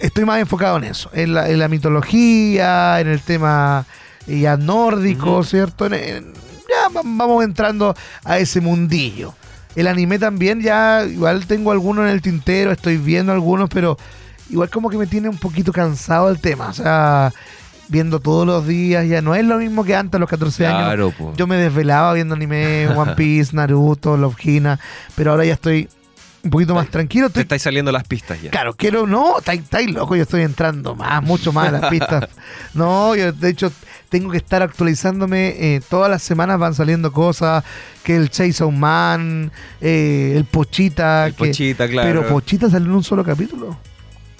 estoy 0.00 0.24
más 0.24 0.40
enfocado 0.40 0.78
en 0.78 0.84
eso, 0.84 1.10
en 1.12 1.34
la, 1.34 1.50
en 1.50 1.58
la 1.58 1.68
mitología, 1.68 2.98
en 3.00 3.08
el 3.08 3.20
tema 3.20 3.84
eh, 4.26 4.40
ya 4.40 4.56
nórdico. 4.56 5.44
¿cierto? 5.44 5.84
En- 5.86 5.94
en- 5.94 6.49
ya 6.70 6.88
va- 6.94 7.02
vamos 7.04 7.44
entrando 7.44 7.94
a 8.24 8.38
ese 8.38 8.60
mundillo. 8.60 9.34
El 9.76 9.86
anime 9.86 10.18
también 10.18 10.60
ya, 10.62 11.04
igual 11.04 11.46
tengo 11.46 11.70
algunos 11.72 12.04
en 12.06 12.10
el 12.12 12.22
tintero, 12.22 12.72
estoy 12.72 12.96
viendo 12.96 13.32
algunos, 13.32 13.68
pero 13.68 13.96
igual 14.50 14.68
como 14.70 14.90
que 14.90 14.96
me 14.98 15.06
tiene 15.06 15.28
un 15.28 15.36
poquito 15.38 15.72
cansado 15.72 16.28
el 16.28 16.40
tema. 16.40 16.68
O 16.68 16.72
sea, 16.72 17.32
viendo 17.88 18.18
todos 18.20 18.46
los 18.46 18.66
días, 18.66 19.06
ya 19.08 19.22
no 19.22 19.34
es 19.34 19.44
lo 19.44 19.58
mismo 19.58 19.84
que 19.84 19.94
antes 19.94 20.14
a 20.16 20.18
los 20.18 20.28
14 20.28 20.66
años. 20.66 20.82
Claro, 20.82 21.10
po. 21.12 21.32
Yo 21.36 21.46
me 21.46 21.56
desvelaba 21.56 22.12
viendo 22.14 22.34
anime, 22.34 22.88
One 22.88 23.14
Piece, 23.14 23.54
Naruto, 23.54 24.16
Love 24.16 24.36
Hina, 24.44 24.80
pero 25.14 25.30
ahora 25.32 25.44
ya 25.44 25.54
estoy 25.54 25.88
un 26.42 26.50
poquito 26.50 26.74
más 26.74 26.88
tranquilo. 26.88 27.30
Te 27.30 27.42
estáis 27.42 27.62
saliendo 27.62 27.92
las 27.92 28.04
pistas 28.04 28.40
ya. 28.42 28.50
claro, 28.50 28.74
quiero, 28.74 29.06
no, 29.06 29.38
estáis 29.38 29.60
estáis 29.62 29.90
loco, 29.92 30.16
yo 30.16 30.22
estoy 30.22 30.42
entrando 30.42 30.96
más, 30.96 31.22
mucho 31.22 31.52
más 31.52 31.68
a 31.68 31.72
las 31.72 31.90
pistas. 31.90 32.28
No, 32.74 33.14
yo 33.14 33.30
de 33.32 33.48
hecho 33.50 33.70
tengo 34.10 34.30
que 34.30 34.36
estar 34.36 34.60
actualizándome, 34.62 35.54
eh, 35.76 35.80
todas 35.88 36.10
las 36.10 36.22
semanas 36.22 36.58
van 36.58 36.74
saliendo 36.74 37.12
cosas, 37.12 37.64
que 38.04 38.16
el 38.16 38.28
Chase 38.28 38.64
Man, 38.70 39.50
eh, 39.80 40.34
el 40.36 40.44
Pochita, 40.44 41.28
El 41.28 41.34
que- 41.34 41.46
Pochita, 41.46 41.88
claro. 41.88 42.08
pero 42.08 42.28
Pochita 42.28 42.68
salió 42.68 42.88
en 42.88 42.94
un 42.96 43.04
solo 43.04 43.24
capítulo. 43.24 43.78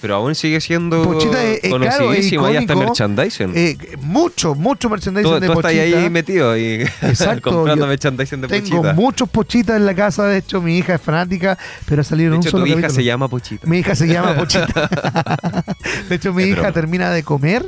Pero 0.01 0.15
aún 0.15 0.33
sigue 0.33 0.59
siendo 0.59 1.03
Pochita 1.03 1.43
es- 1.43 1.63
es 1.63 1.69
claro, 1.69 1.83
es 1.85 1.95
conocidísimo, 1.97 2.45
hay 2.47 2.55
hasta 2.57 2.63
icónico. 2.73 2.87
merchandising. 2.89 3.51
Eh, 3.55 3.77
mucho, 4.01 4.55
mucho 4.55 4.89
merchandising 4.89 5.31
tú 5.31 5.39
de 5.39 5.45
tú 5.45 5.53
estás 5.53 5.71
Pochita. 5.73 5.97
ahí 5.99 6.09
metido 6.09 6.57
y 6.57 6.81
Exacto, 7.03 7.51
comprando 7.51 7.85
merchandising 7.85 8.41
de 8.41 8.47
Tengo 8.47 8.77
Pochita. 8.77 8.93
muchos 8.93 9.29
pochitas 9.29 9.75
en 9.77 9.85
la 9.85 9.93
casa, 9.93 10.25
de 10.25 10.39
hecho 10.39 10.59
mi 10.59 10.75
hija 10.79 10.95
es 10.95 11.01
fanática, 11.01 11.55
pero 11.85 12.01
ha 12.01 12.03
salido 12.03 12.31
De 12.31 12.35
en 12.35 12.39
un 12.39 12.41
hecho, 12.47 12.49
solo 12.57 12.65
tu 12.65 12.79
hija 12.79 12.89
se 12.89 13.03
llama 13.03 13.27
Pochita. 13.27 13.67
Mi 13.67 13.77
hija 13.77 13.93
se 13.95 14.07
llama 14.07 14.33
Pochita. 14.37 14.89
de 16.09 16.15
hecho, 16.15 16.33
mi 16.33 16.41
Es 16.43 16.49
hija 16.49 16.61
broma. 16.61 16.73
termina 16.73 17.11
de 17.11 17.21
comer 17.21 17.63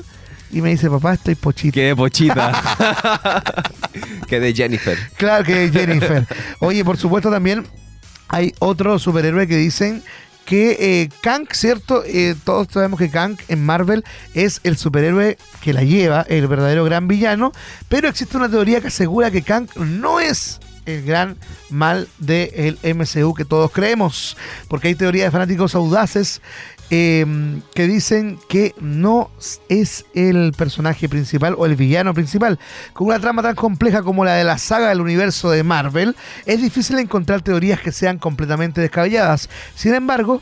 y 0.54 0.62
me 0.62 0.70
dice, 0.70 0.90
papá, 0.90 1.14
estoy 1.14 1.36
Pochita. 1.36 1.74
Que 1.80 1.88
de 1.88 1.96
Pochita. 1.96 2.52
que 4.28 4.40
de 4.40 4.54
Jennifer. 4.54 4.98
Claro 5.18 5.44
que 5.44 5.66
es 5.66 5.72
Jennifer. 5.74 6.26
Oye, 6.60 6.86
por 6.86 6.98
supuesto 6.98 7.32
también 7.32 7.66
hay 8.30 8.54
otro 8.60 9.00
superhéroe 9.00 9.48
que 9.48 9.58
dicen 9.58 10.04
que 10.46 10.78
eh, 10.80 11.10
Kang, 11.22 11.48
¿cierto? 11.52 12.04
Eh, 12.06 12.36
todos 12.44 12.68
sabemos 12.72 13.00
que 13.00 13.10
Kang 13.10 13.38
en 13.48 13.66
Marvel 13.66 14.04
es 14.34 14.60
el 14.64 14.78
superhéroe 14.78 15.38
que 15.62 15.74
la 15.74 15.84
lleva, 15.84 16.26
el 16.28 16.48
verdadero 16.48 16.84
gran 16.84 17.08
villano, 17.08 17.52
pero 17.90 18.08
existe 18.08 18.38
una 18.38 18.50
teoría 18.50 18.82
que 18.82 18.88
asegura 18.88 19.32
que 19.32 19.42
Kang 19.42 19.68
no 19.76 20.20
es 20.20 20.60
el 20.86 21.04
gran 21.04 21.38
mal 21.70 22.08
del 22.20 22.78
MCU 22.84 23.34
que 23.34 23.46
todos 23.46 23.72
creemos, 23.72 24.38
porque 24.68 24.90
hay 24.90 24.96
teorías 24.96 25.28
de 25.28 25.32
fanáticos 25.32 25.76
audaces 25.76 26.42
eh, 26.90 27.26
que 27.74 27.88
dicen 27.88 28.38
que 28.50 28.76
no 28.80 29.32
es 29.70 30.06
el 30.14 30.54
personaje 30.56 31.10
principal 31.10 31.56
o 31.58 31.66
el 31.66 31.76
villano 31.76 32.14
principal. 32.14 32.60
Con 32.94 33.08
una 33.08 33.20
trama 33.20 33.42
tan 33.42 33.56
compleja 33.56 34.04
como 34.04 34.26
la 34.26 34.36
de 34.36 34.44
la 34.44 34.58
saga 34.58 34.90
del 34.90 35.02
universo 35.02 35.50
de 35.50 35.64
Marvel, 35.64 36.16
es 36.46 36.62
difícil 36.62 37.00
encontrar 37.00 37.42
teorías 37.42 37.80
que 37.80 37.92
sean 37.92 38.20
completamente 38.20 38.82
descabelladas. 38.82 39.50
Sin 39.76 39.94
embargo, 39.96 40.42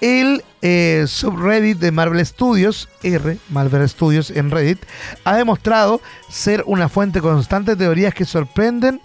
el 0.00 0.42
eh, 0.62 1.04
subreddit 1.06 1.78
de 1.78 1.92
Marvel 1.92 2.26
Studios, 2.26 2.88
R, 3.04 3.38
Marvel 3.50 3.88
Studios 3.88 4.32
en 4.32 4.50
Reddit, 4.50 4.80
ha 5.22 5.36
demostrado 5.36 6.00
ser 6.28 6.64
una 6.66 6.88
fuente 6.88 7.20
constante 7.20 7.72
de 7.72 7.84
teorías 7.84 8.12
que 8.12 8.24
sorprenden 8.24 9.00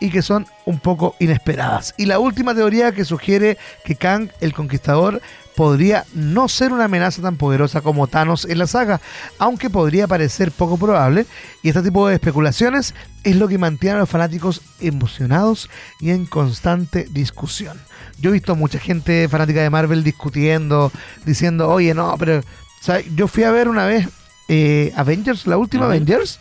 y 0.00 0.10
que 0.10 0.22
son 0.22 0.46
un 0.64 0.80
poco 0.80 1.14
inesperadas. 1.20 1.94
Y 1.96 2.06
la 2.06 2.18
última 2.18 2.54
teoría 2.54 2.92
que 2.92 3.04
sugiere 3.04 3.58
que 3.84 3.94
Kang, 3.94 4.30
el 4.40 4.52
Conquistador, 4.52 5.20
podría 5.54 6.06
no 6.14 6.48
ser 6.48 6.72
una 6.72 6.84
amenaza 6.84 7.20
tan 7.20 7.36
poderosa 7.36 7.82
como 7.82 8.06
Thanos 8.06 8.46
en 8.46 8.58
la 8.58 8.66
saga, 8.66 9.00
aunque 9.38 9.68
podría 9.68 10.06
parecer 10.06 10.52
poco 10.52 10.78
probable, 10.78 11.26
y 11.62 11.68
este 11.68 11.82
tipo 11.82 12.08
de 12.08 12.14
especulaciones 12.14 12.94
es 13.24 13.36
lo 13.36 13.46
que 13.46 13.58
mantiene 13.58 13.96
a 13.96 13.98
los 14.00 14.08
fanáticos 14.08 14.62
emocionados 14.80 15.68
y 16.00 16.10
en 16.10 16.24
constante 16.24 17.06
discusión. 17.10 17.78
Yo 18.18 18.30
he 18.30 18.34
visto 18.34 18.56
mucha 18.56 18.78
gente 18.78 19.28
fanática 19.28 19.62
de 19.62 19.70
Marvel 19.70 20.02
discutiendo, 20.02 20.90
diciendo, 21.26 21.68
oye, 21.68 21.92
no, 21.92 22.16
pero 22.18 22.40
¿sabes? 22.80 23.04
yo 23.14 23.28
fui 23.28 23.44
a 23.44 23.50
ver 23.50 23.68
una 23.68 23.84
vez 23.84 24.08
eh, 24.48 24.92
Avengers, 24.96 25.46
la 25.46 25.58
última. 25.58 25.84
Avengers, 25.84 26.40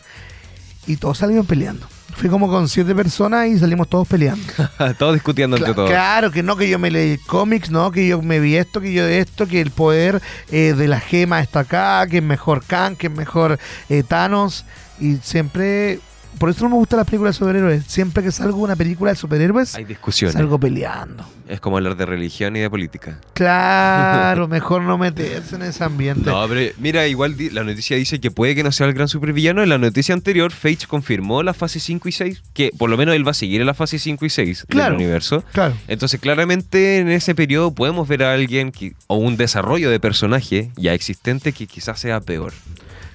y 0.87 0.97
todos 0.97 1.17
salieron 1.17 1.45
peleando. 1.45 1.87
Fui 2.19 2.29
como 2.29 2.49
con 2.49 2.67
siete 2.67 2.93
personas 2.93 3.47
y 3.47 3.57
salimos 3.57 3.87
todos 3.87 4.05
peleando. 4.05 4.43
todos 4.97 5.13
discutiendo 5.13 5.55
entre 5.55 5.73
todos. 5.73 5.89
Claro, 5.89 6.31
que 6.31 6.43
no, 6.43 6.57
que 6.57 6.67
yo 6.67 6.77
me 6.77 6.91
leí 6.91 7.17
cómics, 7.17 7.71
no, 7.71 7.93
que 7.93 8.05
yo 8.09 8.21
me 8.21 8.41
vi 8.41 8.57
esto, 8.57 8.81
que 8.81 8.91
yo 8.91 9.05
esto, 9.05 9.47
que 9.47 9.61
el 9.61 9.71
poder 9.71 10.21
eh, 10.51 10.73
de 10.73 10.89
la 10.89 10.99
gema 10.99 11.39
está 11.39 11.61
acá, 11.61 12.05
que 12.07 12.17
es 12.17 12.23
mejor 12.23 12.65
Khan, 12.65 12.97
que 12.97 13.07
es 13.07 13.13
mejor 13.13 13.57
eh, 13.87 14.03
Thanos. 14.03 14.65
Y 14.99 15.15
siempre 15.23 16.01
por 16.37 16.49
eso 16.49 16.63
no 16.63 16.69
me 16.69 16.75
gustan 16.75 16.97
las 16.97 17.05
películas 17.07 17.35
de 17.35 17.39
superhéroes. 17.39 17.83
Siempre 17.87 18.23
que 18.23 18.31
salgo 18.31 18.59
una 18.59 18.75
película 18.75 19.11
de 19.11 19.15
superhéroes, 19.17 19.75
Hay 19.75 19.85
discusiones. 19.85 20.33
salgo 20.33 20.59
peleando. 20.59 21.25
Es 21.47 21.59
como 21.59 21.77
hablar 21.77 21.97
de 21.97 22.05
religión 22.05 22.55
y 22.55 22.59
de 22.59 22.69
política. 22.69 23.19
Claro, 23.33 24.47
mejor 24.47 24.83
no 24.83 24.97
meterse 24.97 25.55
en 25.55 25.63
ese 25.63 25.83
ambiente. 25.83 26.29
No, 26.29 26.47
pero 26.47 26.71
mira, 26.77 27.07
igual 27.07 27.35
di- 27.35 27.49
la 27.49 27.63
noticia 27.63 27.97
dice 27.97 28.19
que 28.19 28.29
puede 28.31 28.53
que 28.55 28.63
no 28.63 28.71
sea 28.71 28.85
el 28.87 28.93
gran 28.93 29.07
supervillano. 29.07 29.63
En 29.63 29.69
la 29.69 29.77
noticia 29.79 30.13
anterior, 30.13 30.51
Fage 30.51 30.85
confirmó 30.87 31.41
la 31.43 31.53
fase 31.53 31.79
5 31.79 32.07
y 32.07 32.11
6, 32.11 32.43
que 32.53 32.71
por 32.77 32.89
lo 32.89 32.97
menos 32.97 33.15
él 33.15 33.25
va 33.25 33.31
a 33.31 33.33
seguir 33.33 33.61
en 33.61 33.67
la 33.67 33.73
fase 33.73 33.97
5 33.99 34.25
y 34.25 34.29
6 34.29 34.65
Claro. 34.69 34.91
del 34.95 35.01
universo. 35.03 35.43
Claro. 35.53 35.73
Entonces, 35.87 36.19
claramente 36.19 36.99
en 36.99 37.09
ese 37.09 37.33
periodo 37.33 37.73
podemos 37.73 38.07
ver 38.07 38.23
a 38.23 38.33
alguien 38.33 38.71
que- 38.71 38.93
o 39.07 39.15
un 39.15 39.35
desarrollo 39.37 39.89
de 39.89 39.99
personaje 39.99 40.71
ya 40.75 40.93
existente 40.93 41.51
que 41.53 41.65
quizás 41.67 41.99
sea 41.99 42.21
peor. 42.21 42.53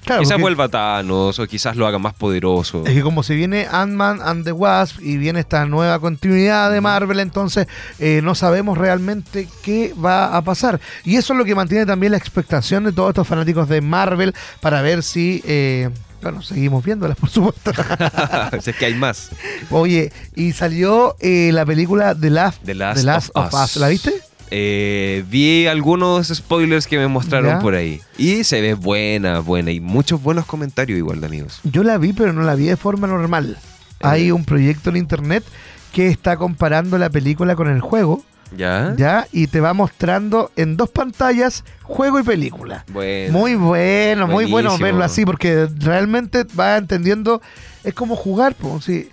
Claro, 0.05 0.21
quizás 0.21 0.39
vuelva 0.39 0.69
Thanos 0.69 1.39
o 1.39 1.47
quizás 1.47 1.75
lo 1.75 1.87
haga 1.87 1.99
más 1.99 2.13
poderoso. 2.13 2.83
es 2.85 2.93
que 2.93 3.01
como 3.01 3.23
se 3.23 3.35
viene 3.35 3.67
Ant-Man 3.69 4.19
and 4.23 4.45
the 4.45 4.51
Wasp 4.51 5.01
y 5.01 5.17
viene 5.17 5.39
esta 5.39 5.65
nueva 5.65 5.99
continuidad 5.99 6.71
de 6.71 6.79
Marvel, 6.81 7.19
entonces 7.19 7.67
eh, 7.99 8.21
no 8.23 8.35
sabemos 8.35 8.77
realmente 8.77 9.47
qué 9.63 9.93
va 9.93 10.37
a 10.37 10.41
pasar. 10.43 10.79
Y 11.03 11.15
eso 11.17 11.33
es 11.33 11.39
lo 11.39 11.45
que 11.45 11.55
mantiene 11.55 11.85
también 11.85 12.11
la 12.11 12.17
expectación 12.17 12.83
de 12.83 12.91
todos 12.91 13.09
estos 13.09 13.27
fanáticos 13.27 13.67
de 13.67 13.81
Marvel 13.81 14.33
para 14.61 14.81
ver 14.81 15.03
si... 15.03 15.41
eh, 15.45 15.89
bueno, 16.21 16.41
seguimos 16.41 16.83
viéndolas, 16.83 17.17
por 17.19 17.29
supuesto. 17.29 17.71
si 18.61 18.69
es 18.71 18.75
que 18.75 18.85
hay 18.85 18.95
más. 18.95 19.29
Oye, 19.69 20.11
y 20.35 20.53
salió 20.53 21.15
eh, 21.19 21.51
la 21.53 21.65
película 21.65 22.15
The 22.15 22.31
Last, 22.31 22.63
The 22.63 22.73
Last 22.73 23.29
of 23.33 23.53
Us. 23.53 23.75
¿La 23.77 23.89
viste? 23.89 24.11
Eh, 24.51 25.23
vi 25.29 25.67
algunos 25.67 26.27
spoilers 26.27 26.87
que 26.87 26.97
me 26.97 27.07
mostraron 27.07 27.51
¿Ya? 27.51 27.59
por 27.59 27.75
ahí. 27.75 28.01
Y 28.17 28.43
se 28.43 28.61
ve 28.61 28.73
buena, 28.73 29.39
buena. 29.39 29.71
Y 29.71 29.79
muchos 29.79 30.21
buenos 30.21 30.45
comentarios 30.45 30.97
igual 30.97 31.19
de 31.21 31.27
amigos. 31.27 31.59
Yo 31.63 31.83
la 31.83 31.97
vi, 31.97 32.13
pero 32.13 32.31
no 32.33 32.43
la 32.43 32.55
vi 32.55 32.65
de 32.65 32.77
forma 32.77 33.07
normal. 33.07 33.57
Hay 34.01 34.31
un 34.31 34.45
proyecto 34.45 34.89
en 34.91 34.97
internet 34.97 35.43
que 35.91 36.07
está 36.09 36.37
comparando 36.37 36.97
la 36.97 37.09
película 37.09 37.55
con 37.55 37.69
el 37.69 37.81
juego, 37.81 38.23
¿Ya? 38.55 38.93
¿ya? 38.97 39.27
Y 39.31 39.47
te 39.47 39.59
va 39.59 39.73
mostrando 39.73 40.51
en 40.55 40.77
dos 40.77 40.89
pantallas 40.89 41.63
juego 41.81 42.19
y 42.19 42.23
película. 42.23 42.85
Bueno. 42.91 43.33
Muy 43.33 43.55
bueno, 43.55 44.27
muy 44.27 44.45
bueno 44.45 44.77
verlo 44.77 45.03
así, 45.03 45.25
porque 45.25 45.67
realmente 45.79 46.45
va 46.57 46.77
entendiendo, 46.77 47.41
es 47.83 47.93
como 47.93 48.15
jugar, 48.15 48.53
pues, 48.55 48.83
sí. 48.83 49.09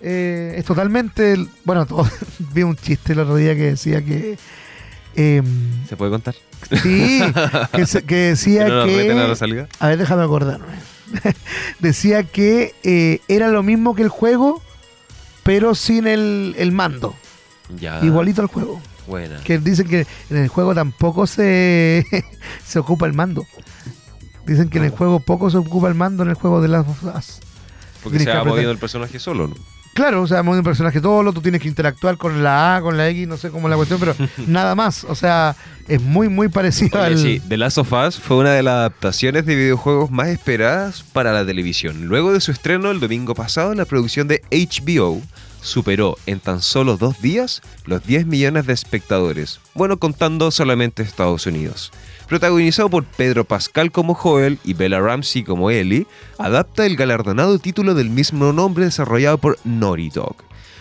Eh, 0.00 0.56
es 0.58 0.64
totalmente, 0.66 1.36
bueno, 1.64 1.86
todo- 1.86 2.06
vi 2.52 2.62
un 2.62 2.76
chiste 2.76 3.14
el 3.14 3.20
otro 3.20 3.36
día 3.36 3.54
que 3.54 3.70
decía 3.70 4.04
que... 4.04 4.36
em, 5.16 5.86
¿Se 5.88 5.96
puede 5.96 6.10
contar? 6.10 6.34
sí, 6.82 7.20
que, 7.72 7.86
se- 7.86 8.02
que 8.04 8.14
decía 8.16 8.64
¿Que 8.66 8.70
no 9.14 9.20
a 9.20 9.28
la? 9.46 9.68
A 9.80 9.88
ver, 9.88 9.98
déjame 9.98 10.22
acordarme. 10.22 10.66
Decía 11.78 12.24
que 12.24 12.74
eh, 12.82 13.20
era 13.28 13.48
lo 13.48 13.62
mismo 13.62 13.94
que 13.94 14.02
el 14.02 14.08
juego, 14.08 14.62
pero 15.42 15.74
sin 15.74 16.06
el, 16.06 16.54
el 16.58 16.72
mando. 16.72 17.14
Ya. 17.78 18.04
Igualito 18.04 18.42
al 18.42 18.48
juego. 18.48 18.80
Buena. 19.06 19.40
Que 19.44 19.58
dicen 19.58 19.86
que 19.86 20.06
en 20.30 20.36
el 20.38 20.48
juego 20.48 20.74
tampoco 20.74 21.26
se, 21.26 22.04
se 22.66 22.78
ocupa 22.78 23.06
el 23.06 23.12
mando. 23.12 23.44
Dicen 24.46 24.68
que 24.68 24.78
en 24.78 24.84
el 24.84 24.90
juego 24.90 25.20
poco 25.20 25.50
se 25.50 25.56
ocupa 25.58 25.88
el 25.88 25.94
mando 25.94 26.22
en 26.22 26.30
el 26.30 26.34
juego 26.34 26.60
de 26.60 26.68
las 26.68 26.86
Us. 26.86 27.40
Porque 28.02 28.18
se 28.18 28.30
va 28.30 28.44
moviendo 28.44 28.70
el 28.70 28.78
personaje 28.78 29.18
solo, 29.18 29.48
¿no? 29.48 29.54
Claro, 29.94 30.22
o 30.22 30.26
sea, 30.26 30.42
moviendo 30.42 30.60
un 30.60 30.64
personaje 30.64 31.00
solo, 31.00 31.32
tú 31.32 31.40
tienes 31.40 31.62
que 31.62 31.68
interactuar 31.68 32.16
con 32.16 32.42
la 32.42 32.76
A, 32.76 32.80
con 32.82 32.96
la 32.96 33.08
X, 33.08 33.28
no 33.28 33.36
sé 33.36 33.50
cómo 33.50 33.68
es 33.68 33.70
la 33.70 33.76
cuestión, 33.76 34.00
pero 34.00 34.14
nada 34.46 34.74
más. 34.74 35.04
O 35.04 35.14
sea, 35.14 35.54
es 35.88 36.02
muy, 36.02 36.28
muy 36.28 36.48
parecido 36.48 36.98
Oye, 36.98 37.06
al. 37.06 37.18
sí, 37.18 37.40
The 37.48 37.56
Last 37.56 37.78
of 37.78 37.92
Us 37.92 38.18
fue 38.18 38.38
una 38.38 38.50
de 38.50 38.62
las 38.62 38.74
adaptaciones 38.74 39.46
de 39.46 39.54
videojuegos 39.54 40.10
más 40.10 40.28
esperadas 40.28 41.04
para 41.12 41.32
la 41.32 41.46
televisión. 41.46 42.06
Luego 42.06 42.32
de 42.32 42.40
su 42.40 42.50
estreno 42.50 42.90
el 42.90 43.00
domingo 43.00 43.34
pasado, 43.34 43.72
la 43.74 43.84
producción 43.84 44.26
de 44.26 44.42
HBO 44.50 45.22
superó 45.62 46.18
en 46.26 46.40
tan 46.40 46.60
solo 46.60 46.96
dos 46.96 47.22
días 47.22 47.62
los 47.86 48.04
10 48.04 48.26
millones 48.26 48.66
de 48.66 48.74
espectadores. 48.74 49.60
Bueno, 49.74 49.98
contando 49.98 50.50
solamente 50.50 51.02
Estados 51.02 51.46
Unidos. 51.46 51.90
Protagonizado 52.28 52.88
por 52.88 53.04
Pedro 53.04 53.44
Pascal 53.44 53.92
como 53.92 54.14
Joel 54.14 54.58
y 54.64 54.72
Bella 54.72 54.98
Ramsey 54.98 55.44
como 55.44 55.70
Ellie, 55.70 56.06
adapta 56.38 56.86
el 56.86 56.96
galardonado 56.96 57.58
título 57.58 57.94
del 57.94 58.08
mismo 58.08 58.52
nombre 58.52 58.86
desarrollado 58.86 59.36
por 59.36 59.58
Naughty 59.64 60.08
Dog. 60.08 60.36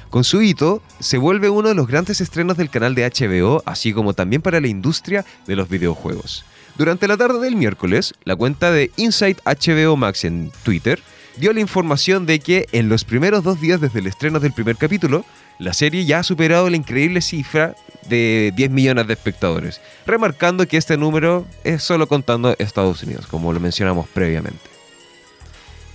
Con 0.09 0.23
su 0.23 0.41
hito, 0.41 0.81
se 0.99 1.17
vuelve 1.17 1.49
uno 1.49 1.69
de 1.69 1.75
los 1.75 1.87
grandes 1.87 2.21
estrenos 2.21 2.55
del 2.55 2.69
canal 2.69 2.95
de 2.95 3.09
HBO, 3.09 3.61
así 3.65 3.93
como 3.93 4.13
también 4.13 4.41
para 4.41 4.61
la 4.61 4.67
industria 4.67 5.25
de 5.45 5.55
los 5.55 5.67
videojuegos. 5.67 6.45
Durante 6.77 7.07
la 7.07 7.17
tarde 7.17 7.39
del 7.39 7.55
miércoles, 7.55 8.13
la 8.23 8.35
cuenta 8.35 8.71
de 8.71 8.91
Inside 8.95 9.37
HBO 9.43 9.97
Max 9.97 10.23
en 10.23 10.51
Twitter 10.63 11.01
dio 11.37 11.51
la 11.51 11.59
información 11.59 12.25
de 12.25 12.39
que 12.39 12.67
en 12.71 12.89
los 12.89 13.03
primeros 13.03 13.43
dos 13.43 13.59
días 13.59 13.81
desde 13.81 13.99
el 13.99 14.07
estreno 14.07 14.39
del 14.39 14.53
primer 14.53 14.77
capítulo, 14.77 15.25
la 15.59 15.73
serie 15.73 16.05
ya 16.05 16.19
ha 16.19 16.23
superado 16.23 16.69
la 16.69 16.77
increíble 16.77 17.21
cifra 17.21 17.75
de 18.07 18.51
10 18.55 18.71
millones 18.71 19.07
de 19.07 19.13
espectadores, 19.13 19.81
remarcando 20.05 20.67
que 20.67 20.77
este 20.77 20.97
número 20.97 21.45
es 21.63 21.83
solo 21.83 22.07
contando 22.07 22.55
Estados 22.59 23.03
Unidos, 23.03 23.27
como 23.27 23.53
lo 23.53 23.59
mencionamos 23.59 24.07
previamente. 24.07 24.59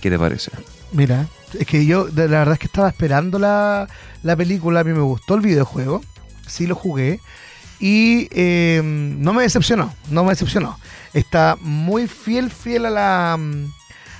¿Qué 0.01 0.09
te 0.09 0.17
parece? 0.17 0.51
Mira, 0.91 1.27
es 1.57 1.67
que 1.67 1.85
yo, 1.85 2.07
la 2.07 2.25
verdad 2.25 2.53
es 2.53 2.59
que 2.59 2.67
estaba 2.67 2.89
esperando 2.89 3.37
la, 3.37 3.87
la 4.23 4.35
película, 4.35 4.79
a 4.79 4.83
mí 4.83 4.93
me 4.93 5.01
gustó 5.01 5.35
el 5.35 5.41
videojuego, 5.41 6.01
sí 6.47 6.67
lo 6.67 6.75
jugué, 6.75 7.19
y 7.79 8.27
eh, 8.31 8.81
no 8.83 9.33
me 9.33 9.43
decepcionó, 9.43 9.93
no 10.09 10.23
me 10.23 10.31
decepcionó. 10.31 10.77
Está 11.13 11.57
muy 11.61 12.07
fiel, 12.07 12.51
fiel 12.51 12.85
a, 12.85 12.89
la, 12.89 13.39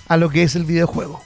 a 0.08 0.17
lo 0.17 0.30
que 0.30 0.43
es 0.43 0.56
el 0.56 0.65
videojuego. 0.65 1.21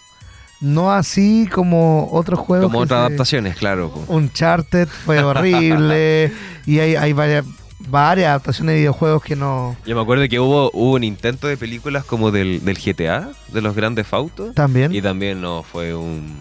No 0.63 0.93
así 0.93 1.49
como 1.52 2.08
otros 2.13 2.39
juegos. 2.39 2.67
Como 2.67 2.80
otras 2.80 2.99
se- 3.02 3.06
adaptaciones, 3.08 3.58
claro. 3.58 3.91
Uncharted 4.08 4.88
fue 4.88 5.21
horrible, 5.21 6.32
y 6.65 6.80
hay, 6.80 6.95
hay 6.95 7.12
varias, 7.12 7.45
varias 7.89 8.30
adaptaciones 8.30 8.76
de 8.76 8.80
videojuegos 8.80 9.21
que 9.21 9.36
no... 9.36 9.76
Yo 9.86 9.93
me 9.93 10.02
acuerdo 10.02 10.26
que 10.30 10.39
hubo, 10.39 10.71
hubo 10.73 10.93
un 10.93 11.04
intento 11.04 11.47
de 11.47 11.58
películas 11.58 12.06
como 12.06 12.32
del, 12.32 12.63
del 12.63 12.78
GTA, 12.78 13.30
de 13.49 13.62
los 13.62 13.76
grandes 13.76 14.12
autos. 14.13 14.56
También. 14.56 14.95
Y 14.95 15.02
también 15.02 15.41
no, 15.41 15.63
fue 15.63 15.93
un, 15.93 16.34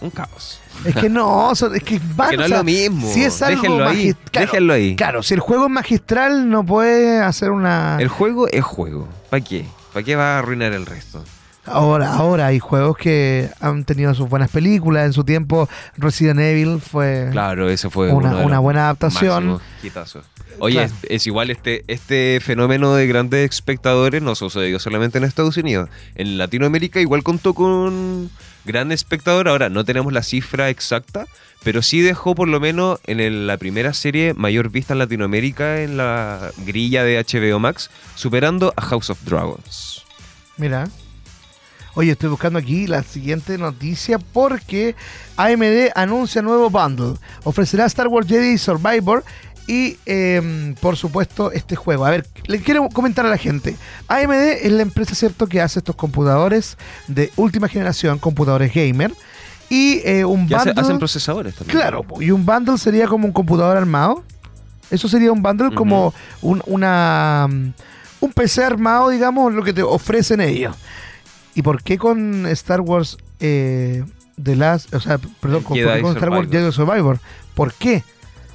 un 0.00 0.10
caos. 0.10 0.58
Es 0.86 0.96
que 0.96 1.10
no, 1.10 1.52
es 1.74 1.82
que 1.82 2.00
van, 2.16 2.30
Que 2.30 2.36
no 2.38 2.42
o 2.44 2.46
es 2.46 2.50
lo 2.52 2.64
mismo. 2.64 3.12
Si 3.12 3.22
es 3.22 3.42
algo 3.42 3.60
Déjenlo 3.60 3.86
ahí, 3.86 4.14
claro, 4.30 4.46
déjenlo 4.46 4.72
ahí. 4.72 4.96
Claro, 4.96 5.22
si 5.22 5.34
el 5.34 5.40
juego 5.40 5.66
es 5.66 5.70
magistral, 5.70 6.48
no 6.48 6.64
puede 6.64 7.20
hacer 7.20 7.50
una. 7.50 7.98
El 8.00 8.08
juego 8.08 8.48
es 8.48 8.64
juego. 8.64 9.08
¿Para 9.28 9.44
qué? 9.44 9.66
¿Para 9.92 10.02
qué 10.04 10.16
va 10.16 10.36
a 10.36 10.38
arruinar 10.38 10.72
el 10.72 10.86
resto? 10.86 11.22
Ahora, 11.64 12.14
ahora 12.14 12.46
hay 12.48 12.58
juegos 12.58 12.96
que 12.96 13.48
han 13.60 13.84
tenido 13.84 14.12
sus 14.14 14.28
buenas 14.28 14.50
películas. 14.50 15.06
En 15.06 15.12
su 15.12 15.22
tiempo, 15.24 15.68
Resident 15.96 16.40
Evil 16.40 16.80
fue. 16.80 17.28
Claro, 17.30 17.68
eso 17.70 17.88
fue 17.90 18.10
Una- 18.12 18.58
buena 18.58 18.80
adaptación. 18.84 19.60
Oye, 20.58 20.74
Claro. 20.74 20.92
es, 21.02 21.10
es 21.10 21.26
igual 21.26 21.50
este, 21.50 21.84
este 21.88 22.38
fenómeno 22.42 22.94
de 22.94 23.06
grandes 23.06 23.48
espectadores 23.48 24.22
no 24.22 24.34
sucedió 24.34 24.78
solamente 24.78 25.18
en 25.18 25.24
Estados 25.24 25.56
Unidos. 25.56 25.88
En 26.14 26.36
Latinoamérica 26.36 27.00
igual 27.00 27.22
contó 27.22 27.54
con 27.54 28.30
gran 28.64 28.92
espectador. 28.92 29.48
Ahora 29.48 29.70
no 29.70 29.84
tenemos 29.84 30.12
la 30.12 30.22
cifra 30.22 30.68
exacta, 30.68 31.26
pero 31.64 31.80
sí 31.80 32.00
dejó 32.00 32.34
por 32.34 32.48
lo 32.48 32.60
menos 32.60 33.00
en 33.06 33.18
el- 33.20 33.46
la 33.46 33.56
primera 33.56 33.92
serie 33.94 34.34
mayor 34.34 34.68
vista 34.70 34.92
en 34.94 34.98
Latinoamérica 34.98 35.80
en 35.80 35.96
la 35.96 36.50
grilla 36.66 37.02
de 37.02 37.18
HBO 37.18 37.58
Max, 37.58 37.88
superando 38.14 38.72
a 38.76 38.82
House 38.82 39.10
of 39.10 39.22
Dragons. 39.24 40.02
Mira. 40.58 40.88
Oye, 41.94 42.12
estoy 42.12 42.30
buscando 42.30 42.58
aquí 42.58 42.86
la 42.86 43.02
siguiente 43.02 43.58
noticia 43.58 44.18
porque 44.18 44.94
AMD 45.36 45.90
anuncia 45.94 46.40
nuevo 46.40 46.70
bundle. 46.70 47.14
Ofrecerá 47.44 47.84
Star 47.86 48.08
Wars 48.08 48.26
Jedi 48.26 48.56
Survivor 48.56 49.22
y, 49.66 49.98
eh, 50.06 50.74
por 50.80 50.96
supuesto, 50.96 51.52
este 51.52 51.76
juego. 51.76 52.06
A 52.06 52.10
ver, 52.10 52.26
le 52.46 52.60
quiero 52.62 52.88
comentar 52.88 53.26
a 53.26 53.28
la 53.28 53.36
gente. 53.36 53.76
AMD 54.08 54.32
es 54.62 54.72
la 54.72 54.82
empresa, 54.82 55.14
¿cierto?, 55.14 55.46
que 55.46 55.60
hace 55.60 55.80
estos 55.80 55.94
computadores 55.94 56.78
de 57.08 57.30
última 57.36 57.68
generación, 57.68 58.18
computadores 58.18 58.72
gamer. 58.74 59.12
Y 59.68 60.00
eh, 60.04 60.24
un 60.24 60.44
hace- 60.54 60.70
bundle... 60.70 60.82
hacen 60.82 60.98
procesadores 60.98 61.54
también. 61.54 61.78
Claro, 61.78 62.04
y 62.20 62.30
un 62.30 62.44
bundle 62.44 62.78
sería 62.78 63.06
como 63.06 63.26
un 63.26 63.32
computador 63.32 63.76
armado. 63.76 64.24
Eso 64.90 65.08
sería 65.08 65.30
un 65.32 65.42
bundle 65.42 65.74
como 65.74 66.12
un, 66.42 66.62
una, 66.66 67.48
un 68.20 68.32
PC 68.32 68.64
armado, 68.64 69.08
digamos, 69.10 69.52
lo 69.54 69.62
que 69.62 69.72
te 69.72 69.82
ofrecen 69.82 70.40
ellos. 70.40 70.76
¿Y 71.54 71.62
por 71.62 71.82
qué 71.82 71.98
con 71.98 72.46
Star 72.46 72.80
Wars 72.80 73.18
eh, 73.40 74.04
The 74.42 74.56
Last, 74.56 74.94
o 74.94 75.00
sea, 75.00 75.18
perdón, 75.40 75.62
con, 75.62 75.76
Jedi 75.76 75.86
por 75.86 75.94
qué 75.96 76.02
con 76.02 76.12
Star 76.16 76.30
Wars. 76.30 76.48
Jedi 76.50 76.72
Survivor? 76.72 77.18
¿Por 77.54 77.72
qué? 77.74 78.02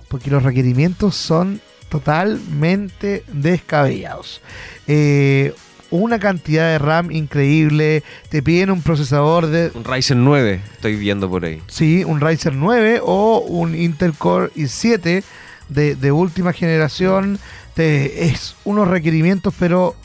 Porque 0.08 0.30
los 0.32 0.44
requerimientos 0.44 1.16
son 1.16 1.62
totalmente 1.90 3.24
descabellados. 3.32 4.42
Eh, 4.88 5.54
una 5.90 6.20
cantidad 6.20 6.70
de 6.72 6.80
RAM 6.80 7.12
increíble, 7.12 8.04
te 8.30 8.42
piden 8.44 8.72
un 8.72 8.82
procesador 8.82 9.48
de 9.48 9.72
Un 9.74 9.86
Ryzen 9.86 10.24
9, 10.26 10.62
estoy 10.74 10.96
viendo 10.98 11.30
por 11.30 11.46
ahí. 11.46 11.62
Sí, 11.68 12.04
un 12.04 12.20
Ryzen 12.20 12.60
9 12.60 13.00
o 13.04 13.40
un 13.40 13.74
Intel 13.76 14.14
Core 14.14 14.52
i7 14.56 15.24
de, 15.70 15.96
de 15.96 16.12
última 16.12 16.52
generación. 16.52 17.40
Te- 17.74 18.26
es 18.26 18.56
unos 18.66 18.88
requerimientos, 18.90 19.54
pero 19.58 19.96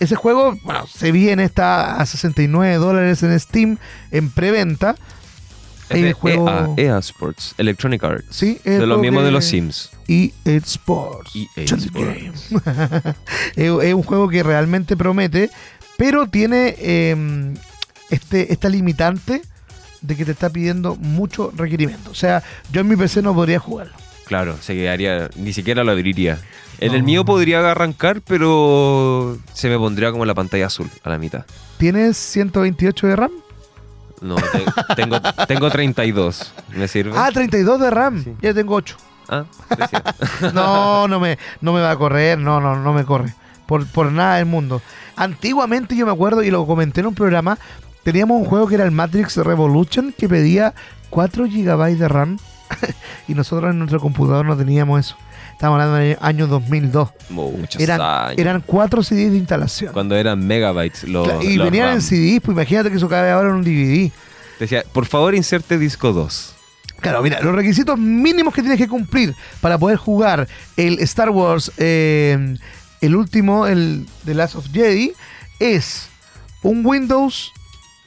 ese 0.00 0.14
juego, 0.16 0.56
bueno, 0.62 0.86
se 0.86 1.12
viene, 1.12 1.44
está 1.44 2.00
a 2.00 2.06
69 2.06 2.76
dólares 2.76 3.22
en 3.22 3.38
Steam 3.38 3.78
en 4.10 4.30
preventa. 4.30 4.96
El 5.90 6.02
de 6.02 6.12
juego- 6.12 6.74
EA, 6.76 6.84
EA 6.84 6.98
Sports, 6.98 7.54
Electronic 7.56 8.04
Arts. 8.04 8.26
Sí, 8.30 8.60
de 8.64 8.86
lo 8.86 8.98
mismo 8.98 9.22
de 9.22 9.30
los 9.30 9.44
Sims. 9.46 9.90
EA 10.06 10.30
Sports. 10.56 11.32
EA 11.56 11.64
Sports. 11.64 12.50
Es 13.56 13.94
un 13.94 14.02
juego 14.02 14.28
que 14.28 14.42
realmente 14.42 14.96
promete, 14.96 15.50
pero 15.96 16.26
tiene 16.28 16.74
eh, 16.78 17.54
este, 18.10 18.52
esta 18.52 18.68
limitante 18.68 19.40
de 20.02 20.14
que 20.16 20.24
te 20.24 20.32
está 20.32 20.50
pidiendo 20.50 20.94
mucho 20.96 21.52
requerimiento. 21.56 22.10
O 22.10 22.14
sea, 22.14 22.42
yo 22.70 22.82
en 22.82 22.88
mi 22.88 22.96
PC 22.96 23.22
no 23.22 23.34
podría 23.34 23.58
jugarlo. 23.58 23.94
Claro, 24.28 24.56
se 24.60 24.74
quedaría, 24.74 25.28
ni 25.36 25.52
siquiera 25.52 25.82
lo 25.84 25.92
abriría. 25.92 26.38
En 26.80 26.94
el 26.94 27.02
mío 27.02 27.24
podría 27.24 27.68
arrancar, 27.70 28.20
pero 28.20 29.36
se 29.52 29.68
me 29.68 29.76
pondría 29.78 30.12
como 30.12 30.24
la 30.24 30.34
pantalla 30.34 30.66
azul 30.66 30.88
a 31.02 31.08
la 31.08 31.18
mitad. 31.18 31.44
¿Tienes 31.78 32.16
128 32.16 33.06
de 33.08 33.16
RAM? 33.16 33.30
No, 34.20 34.36
te- 34.36 34.94
tengo, 34.96 35.16
tengo 35.46 35.70
32. 35.70 36.52
¿Me 36.76 36.86
sirve? 36.86 37.12
Ah, 37.16 37.30
32 37.32 37.80
de 37.80 37.90
RAM. 37.90 38.22
Sí. 38.24 38.32
Ya 38.42 38.54
tengo 38.54 38.74
8. 38.74 38.96
Ah, 39.28 39.44
gracias. 39.70 40.02
No, 40.54 41.08
no 41.08 41.18
me, 41.20 41.38
no 41.60 41.72
me 41.72 41.80
va 41.80 41.90
a 41.90 41.96
correr, 41.96 42.38
no, 42.38 42.60
no, 42.60 42.76
no 42.76 42.92
me 42.92 43.04
corre. 43.04 43.34
Por, 43.66 43.86
por 43.88 44.12
nada 44.12 44.36
del 44.36 44.46
mundo. 44.46 44.80
Antiguamente 45.16 45.96
yo 45.96 46.06
me 46.06 46.12
acuerdo, 46.12 46.42
y 46.42 46.50
lo 46.50 46.66
comenté 46.66 47.00
en 47.00 47.08
un 47.08 47.14
programa, 47.14 47.58
teníamos 48.04 48.38
un 48.40 48.44
juego 48.46 48.66
que 48.68 48.76
era 48.76 48.84
el 48.84 48.90
Matrix 48.92 49.36
Revolution 49.38 50.14
que 50.16 50.28
pedía 50.28 50.74
4 51.10 51.44
GB 51.46 51.96
de 51.98 52.08
RAM. 52.08 52.38
y 53.28 53.34
nosotros 53.34 53.70
en 53.70 53.78
nuestro 53.78 54.00
computador 54.00 54.44
no 54.46 54.56
teníamos 54.56 55.00
eso. 55.00 55.16
Estamos 55.52 55.74
hablando 55.74 55.96
del 55.96 56.16
año 56.20 56.46
2002. 56.46 57.10
Muchos 57.30 57.80
Eran, 57.82 58.00
años. 58.00 58.38
eran 58.38 58.62
4 58.64 59.02
CDs 59.02 59.32
de 59.32 59.38
instalación. 59.38 59.92
Cuando 59.92 60.14
eran 60.14 60.46
megabytes 60.46 61.04
los, 61.04 61.26
y 61.42 61.56
los 61.56 61.66
venían 61.66 61.86
RAM. 61.88 61.94
en 61.96 62.02
CDs, 62.02 62.40
pues 62.40 62.54
imagínate 62.54 62.90
que 62.90 62.96
eso 62.96 63.08
cabe 63.08 63.30
ahora 63.30 63.48
en 63.50 63.56
un 63.56 63.64
DVD. 63.64 64.12
Decía, 64.60 64.84
por 64.92 65.06
favor 65.06 65.34
inserte 65.34 65.78
disco 65.78 66.12
2. 66.12 66.54
Claro, 67.00 67.22
mira, 67.22 67.40
los 67.42 67.54
requisitos 67.54 67.96
mínimos 67.98 68.52
que 68.54 68.60
tienes 68.60 68.78
que 68.78 68.88
cumplir 68.88 69.34
para 69.60 69.78
poder 69.78 69.96
jugar 69.98 70.48
el 70.76 70.98
Star 71.00 71.30
Wars, 71.30 71.70
eh, 71.76 72.56
el 73.00 73.14
último, 73.16 73.66
el 73.68 74.06
The 74.24 74.34
Last 74.34 74.56
of 74.56 74.66
Jedi, 74.72 75.12
es 75.60 76.08
un 76.62 76.84
Windows 76.84 77.52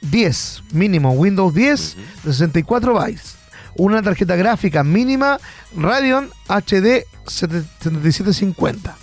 10, 0.02 0.62
mínimo, 0.72 1.12
Windows 1.12 1.54
10 1.54 1.96
de 2.24 2.32
64 2.32 2.92
bytes, 2.92 3.36
una 3.76 4.02
tarjeta 4.02 4.36
gráfica 4.36 4.84
mínima 4.84 5.38
Radeon 5.76 6.30
HD 6.48 7.04
7750, 7.26 8.96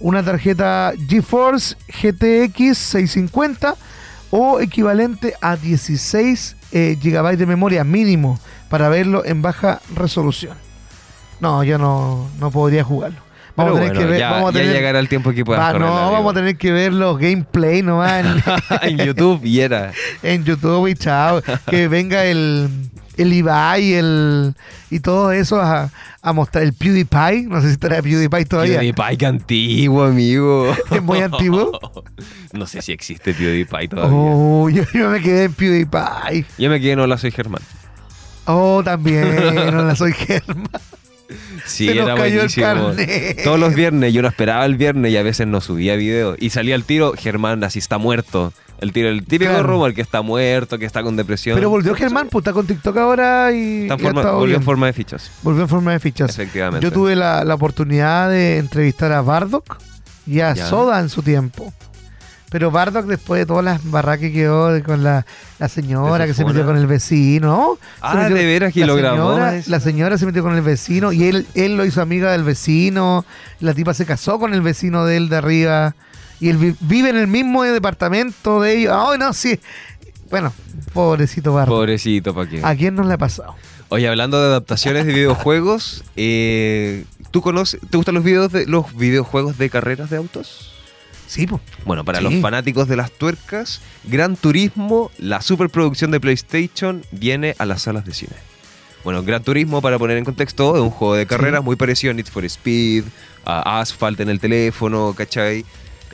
una 0.00 0.22
tarjeta 0.22 0.92
GeForce 1.08 1.76
GTX 1.88 2.76
650 2.78 3.76
o 4.30 4.60
equivalente 4.60 5.34
a 5.40 5.56
16 5.56 6.56
eh, 6.72 6.98
GB 7.00 7.36
de 7.36 7.46
memoria 7.46 7.84
mínimo 7.84 8.38
para 8.68 8.88
verlo 8.88 9.24
en 9.24 9.42
baja 9.42 9.80
resolución. 9.94 10.56
No, 11.40 11.62
yo 11.62 11.78
no, 11.78 12.28
no 12.40 12.50
podría 12.50 12.82
jugarlo. 12.84 13.24
Vamos 13.56 13.74
Pero 13.74 13.76
a 13.76 13.88
tener 13.88 13.94
bueno, 13.94 14.00
que 14.00 14.10
ver, 14.10 14.18
ya, 14.18 14.30
vamos 14.32 14.54
a 14.54 14.58
ya 14.58 14.72
llegará 14.72 14.98
el 14.98 15.08
tiempo 15.08 15.32
que 15.32 15.44
puedas 15.44 15.62
Va, 15.62 15.72
correr 15.72 15.86
no, 15.86 16.10
vamos 16.10 16.32
a 16.32 16.34
tener 16.34 16.56
que 16.56 16.72
ver 16.72 16.92
los 16.92 17.16
gameplay 17.18 17.82
nomás 17.82 18.24
en, 18.24 18.42
en 18.98 19.06
YouTube 19.06 19.44
y 19.44 19.60
era. 19.60 19.92
en 20.24 20.44
YouTube 20.44 20.88
y 20.88 20.94
chao. 20.94 21.40
Que 21.70 21.86
venga 21.86 22.24
el, 22.24 22.68
el 23.16 23.32
Ibai 23.32 23.94
el, 23.94 24.54
y 24.90 25.00
todo 25.00 25.32
eso 25.32 25.60
a, 25.60 25.90
a 26.22 26.32
mostrar 26.32 26.64
el 26.64 26.72
PewDiePie. 26.72 27.46
No 27.48 27.60
sé 27.60 27.68
si 27.68 27.72
estará 27.74 28.02
PewDiePie 28.02 28.44
todavía. 28.46 28.78
PewDiePie, 28.80 29.16
que 29.16 29.26
antiguo, 29.26 30.04
amigo. 30.04 30.74
Es 30.90 31.02
muy 31.02 31.20
antiguo. 31.20 31.78
No 32.52 32.68
sé 32.68 32.82
si 32.82 32.92
existe 32.92 33.34
PewDiePie 33.34 33.88
todavía. 33.88 34.16
Oh, 34.16 34.68
yo, 34.70 34.84
yo 34.94 35.10
me 35.10 35.20
quedé 35.20 35.44
en 35.44 35.52
PewDiePie. 35.54 36.46
Yo 36.56 36.70
me 36.70 36.80
quedé 36.80 36.92
en 36.92 37.00
Hola, 37.00 37.18
soy 37.18 37.32
Germán. 37.32 37.60
Oh, 38.46 38.80
también, 38.84 39.54
no 39.72 39.82
la 39.82 39.96
soy 39.96 40.12
Germán. 40.12 40.68
Sí, 41.66 41.88
Se 41.88 41.94
nos 41.94 42.04
era 42.06 42.14
cayó 42.14 42.24
el 42.26 42.34
buenísimo. 42.36 42.66
carnet. 42.66 43.42
Todos 43.44 43.58
los 43.58 43.74
viernes, 43.74 44.12
yo 44.12 44.22
no 44.22 44.28
esperaba 44.28 44.64
el 44.66 44.76
viernes 44.76 45.12
y 45.12 45.16
a 45.16 45.22
veces 45.22 45.46
no 45.46 45.60
subía 45.60 45.96
video. 45.96 46.36
Y 46.38 46.50
salía 46.50 46.74
el 46.74 46.84
tiro, 46.84 47.14
Germán 47.16 47.64
así 47.64 47.78
está 47.78 47.98
muerto. 47.98 48.52
El 48.80 48.92
tiro, 48.92 49.08
el 49.08 49.24
típico 49.24 49.52
Claro. 49.52 49.66
rumor 49.68 49.94
que 49.94 50.02
está 50.02 50.20
muerto, 50.20 50.78
que 50.78 50.84
está 50.84 51.02
con 51.02 51.16
depresión. 51.16 51.54
Pero 51.56 51.70
volvió 51.70 51.94
Germán, 51.94 52.28
pues 52.30 52.42
está 52.42 52.52
con 52.52 52.66
TikTok 52.66 52.96
ahora 52.98 53.50
y, 53.52 53.82
Está 53.82 53.94
en 53.94 54.00
forma- 54.00 54.30
volvió 54.32 54.56
en 54.56 54.62
forma 54.62 54.86
de 54.86 54.92
fichas. 54.92 55.30
Volvió 55.42 55.62
en 55.62 55.68
forma 55.68 55.92
de 55.92 56.00
fichas. 56.00 56.30
Efectivamente. 56.30 56.84
Yo 56.84 56.92
tuve 56.92 57.14
la, 57.16 57.44
la 57.44 57.54
oportunidad 57.54 58.28
de 58.28 58.58
entrevistar 58.58 59.12
a 59.12 59.22
Bardock 59.22 59.78
y 60.26 60.40
a 60.40 60.54
Ya. 60.54 60.66
Soda 60.66 61.00
en 61.00 61.08
su 61.08 61.22
tiempo. 61.22 61.72
Pero 62.54 62.70
Bardock, 62.70 63.06
después 63.06 63.40
de 63.40 63.46
todas 63.46 63.64
las 63.64 63.90
barracas 63.90 64.20
que 64.20 64.32
quedó 64.32 64.80
con 64.84 65.02
la, 65.02 65.26
la 65.58 65.68
señora 65.68 66.22
¿De 66.24 66.28
que 66.30 66.34
se 66.34 66.44
metió 66.44 66.64
con 66.64 66.76
el 66.76 66.86
vecino, 66.86 67.78
Ah, 68.00 68.28
de 68.28 68.44
veras 68.46 68.72
que 68.72 68.86
lo 68.86 68.94
grabó. 68.94 69.34
señora-. 69.34 69.60
La 69.66 69.80
señora 69.80 70.18
se 70.18 70.24
metió 70.24 70.44
con 70.44 70.54
el 70.54 70.62
vecino 70.62 71.10
y 71.10 71.24
él, 71.24 71.48
él 71.56 71.76
lo 71.76 71.84
hizo 71.84 72.00
amiga 72.00 72.30
del 72.30 72.44
vecino. 72.44 73.24
La 73.58 73.74
tipa 73.74 73.92
se 73.92 74.06
casó 74.06 74.38
con 74.38 74.54
el 74.54 74.60
vecino 74.62 75.04
de 75.04 75.16
él 75.16 75.28
de 75.30 75.36
arriba. 75.36 75.96
Y 76.38 76.48
él 76.48 76.58
vi- 76.58 76.76
vive 76.78 77.08
en 77.10 77.16
el 77.16 77.26
mismo 77.26 77.64
departamento 77.64 78.60
de 78.60 78.78
ellos. 78.78 78.94
¡Ay, 78.96 79.18
no! 79.18 79.32
Sí. 79.32 79.58
Bueno, 80.30 80.52
pobrecito 80.92 81.54
Bardock. 81.54 81.74
Pobrecito, 81.76 82.34
¿para 82.36 82.48
qué? 82.48 82.60
¿A 82.62 82.76
quién 82.76 82.94
no 82.94 83.02
le 83.02 83.14
ha 83.14 83.18
pasado? 83.18 83.56
Oye, 83.88 84.06
hablando 84.08 84.40
de 84.40 84.46
adaptaciones 84.46 85.06
de 85.06 85.12
videojuegos, 85.12 86.04
eh, 86.14 87.04
¿tú 87.32 87.42
conoces, 87.42 87.80
te 87.90 87.96
gustan 87.96 88.14
los 88.14 88.22
videos 88.22 88.52
de 88.52 88.66
los 88.66 88.96
videojuegos 88.96 89.58
de 89.58 89.70
carreras 89.70 90.08
de 90.10 90.18
autos? 90.18 90.70
Sí, 91.26 91.46
pues. 91.46 91.60
Bueno, 91.84 92.04
para 92.04 92.18
Sí. 92.18 92.24
los 92.24 92.34
fanáticos 92.40 92.86
de 92.88 92.96
las 92.96 93.10
tuercas, 93.10 93.80
Gran 94.04 94.36
Turismo, 94.36 95.10
la 95.18 95.40
superproducción 95.40 96.10
de 96.10 96.20
PlayStation, 96.20 97.02
viene 97.12 97.54
a 97.58 97.64
las 97.66 97.82
salas 97.82 98.04
de 98.04 98.12
cine. 98.14 98.34
Bueno, 99.04 99.22
Gran 99.22 99.42
Turismo, 99.42 99.82
para 99.82 99.98
poner 99.98 100.16
en 100.16 100.24
contexto, 100.24 100.76
es 100.76 100.82
un 100.82 100.90
juego 100.90 101.14
de 101.14 101.26
carreras 101.26 101.60
Sí. 101.60 101.64
muy 101.64 101.76
parecido 101.76 102.10
a 102.10 102.14
Need 102.14 102.26
for 102.26 102.44
Speed, 102.44 103.04
a 103.44 103.80
Asphalt 103.80 104.20
en 104.20 104.28
el 104.30 104.40
teléfono, 104.40 105.14
¿cachai? 105.16 105.64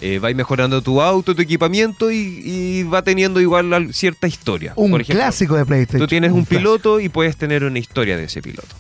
Eh, 0.01 0.19
va 0.19 0.31
mejorando 0.33 0.81
tu 0.81 1.01
auto, 1.03 1.35
tu 1.35 1.43
equipamiento 1.43 2.11
y, 2.11 2.17
y 2.43 2.83
va 2.85 3.03
teniendo 3.03 3.41
igual 3.41 3.73
al- 3.75 3.93
cierta 3.93 4.27
historia. 4.27 4.73
Un 4.77 4.91
Por 4.93 5.03
ejemplo, 5.03 5.23
clásico 5.23 5.57
de 5.57 5.67
PlayStation. 5.67 6.01
Tú 6.01 6.07
tienes 6.07 6.33
un, 6.33 6.47
piloto 6.47 7.01
y 7.01 7.09
puedes 7.11 7.37
tener 7.37 7.65
una 7.65 7.79
historia 7.79 8.17
de 8.17 8.25
ese 8.25 8.41
piloto. 8.41 8.75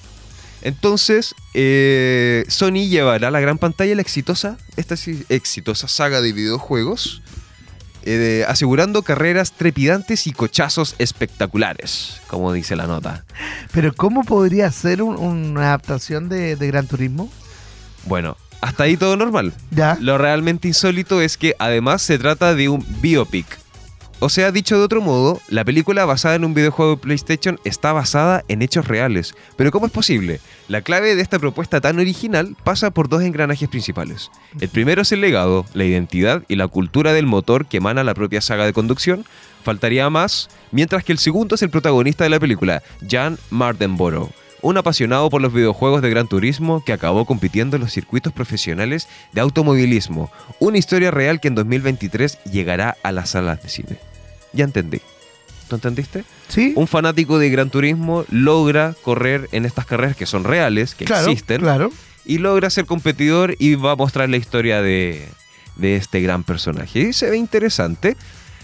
Entonces, 0.62 1.34
eh, 1.54 2.44
Sony 2.48 2.88
llevará 2.88 3.28
a 3.28 3.30
la 3.30 3.40
gran 3.40 3.58
pantalla 3.58 3.94
la 3.94 4.02
exitosa, 4.02 4.58
esta 4.76 4.94
exitosa 5.28 5.88
saga 5.88 6.20
de 6.20 6.32
videojuegos, 6.32 7.22
eh, 8.02 8.44
asegurando 8.48 9.02
carreras 9.02 9.52
trepidantes 9.52 10.26
y 10.26 10.32
cochazos 10.32 10.94
espectaculares, 10.98 12.20
como 12.28 12.52
dice 12.52 12.76
la 12.76 12.86
nota. 12.86 13.24
Pero 13.72 13.94
¿cómo 13.94 14.24
podría 14.24 14.70
ser 14.70 15.02
un- 15.02 15.16
una 15.18 15.68
adaptación 15.68 16.28
de, 16.28 16.56
de 16.56 16.66
Gran 16.66 16.86
Turismo? 16.86 17.30
Bueno, 18.04 18.36
hasta 18.60 18.84
ahí 18.84 18.96
todo 18.96 19.16
normal. 19.16 19.52
Ya. 19.70 19.96
Lo 20.00 20.18
realmente 20.18 20.68
insólito 20.68 21.20
es 21.22 21.36
que 21.36 21.54
además 21.58 22.02
se 22.02 22.18
trata 22.18 22.54
de 22.54 22.68
un 22.68 22.84
biopic. 23.00 23.46
O 24.22 24.28
sea, 24.28 24.52
dicho 24.52 24.76
de 24.76 24.84
otro 24.84 25.00
modo, 25.00 25.40
la 25.48 25.64
película 25.64 26.04
basada 26.04 26.34
en 26.34 26.44
un 26.44 26.52
videojuego 26.52 26.90
de 26.90 26.96
PlayStation 26.98 27.58
está 27.64 27.94
basada 27.94 28.44
en 28.48 28.60
hechos 28.60 28.86
reales. 28.86 29.34
Pero 29.56 29.70
¿cómo 29.70 29.86
es 29.86 29.92
posible? 29.92 30.40
La 30.68 30.82
clave 30.82 31.16
de 31.16 31.22
esta 31.22 31.38
propuesta 31.38 31.80
tan 31.80 31.98
original 31.98 32.54
pasa 32.62 32.90
por 32.90 33.08
dos 33.08 33.22
engranajes 33.22 33.70
principales. 33.70 34.30
El 34.60 34.68
primero 34.68 35.00
es 35.00 35.12
el 35.12 35.22
legado, 35.22 35.64
la 35.72 35.86
identidad 35.86 36.42
y 36.48 36.56
la 36.56 36.68
cultura 36.68 37.14
del 37.14 37.24
motor 37.24 37.64
que 37.64 37.78
emana 37.78 38.04
la 38.04 38.12
propia 38.12 38.42
saga 38.42 38.66
de 38.66 38.74
conducción. 38.74 39.24
Faltaría 39.64 40.10
más, 40.10 40.50
mientras 40.70 41.02
que 41.02 41.12
el 41.12 41.18
segundo 41.18 41.54
es 41.54 41.62
el 41.62 41.70
protagonista 41.70 42.22
de 42.22 42.30
la 42.30 42.40
película, 42.40 42.82
Jan 43.08 43.38
Mardenborough, 43.48 44.28
un 44.60 44.76
apasionado 44.76 45.30
por 45.30 45.40
los 45.40 45.54
videojuegos 45.54 46.02
de 46.02 46.10
Gran 46.10 46.28
Turismo 46.28 46.84
que 46.84 46.92
acabó 46.92 47.24
compitiendo 47.24 47.76
en 47.76 47.82
los 47.82 47.92
circuitos 47.92 48.34
profesionales 48.34 49.08
de 49.32 49.40
automovilismo. 49.40 50.30
Una 50.58 50.76
historia 50.76 51.10
real 51.10 51.40
que 51.40 51.48
en 51.48 51.54
2023 51.54 52.38
llegará 52.44 52.98
a 53.02 53.12
las 53.12 53.30
salas 53.30 53.62
de 53.62 53.70
cine. 53.70 54.09
Ya 54.52 54.64
entendí. 54.64 55.00
¿Tú 55.68 55.76
entendiste? 55.76 56.24
¿Sí? 56.48 56.72
Un 56.76 56.88
fanático 56.88 57.38
de 57.38 57.48
Gran 57.50 57.70
Turismo 57.70 58.24
logra 58.30 58.94
correr 59.02 59.48
en 59.52 59.64
estas 59.66 59.86
carreras 59.86 60.16
que 60.16 60.26
son 60.26 60.42
reales, 60.44 60.94
que 60.96 61.04
claro, 61.04 61.30
existen, 61.30 61.60
Claro. 61.60 61.92
y 62.24 62.38
logra 62.38 62.70
ser 62.70 62.86
competidor 62.86 63.54
y 63.58 63.76
va 63.76 63.92
a 63.92 63.96
mostrar 63.96 64.28
la 64.28 64.36
historia 64.36 64.82
de, 64.82 65.28
de 65.76 65.94
este 65.96 66.20
gran 66.20 66.42
personaje. 66.42 66.98
Y 67.00 67.12
se 67.12 67.30
ve 67.30 67.36
interesante. 67.36 68.16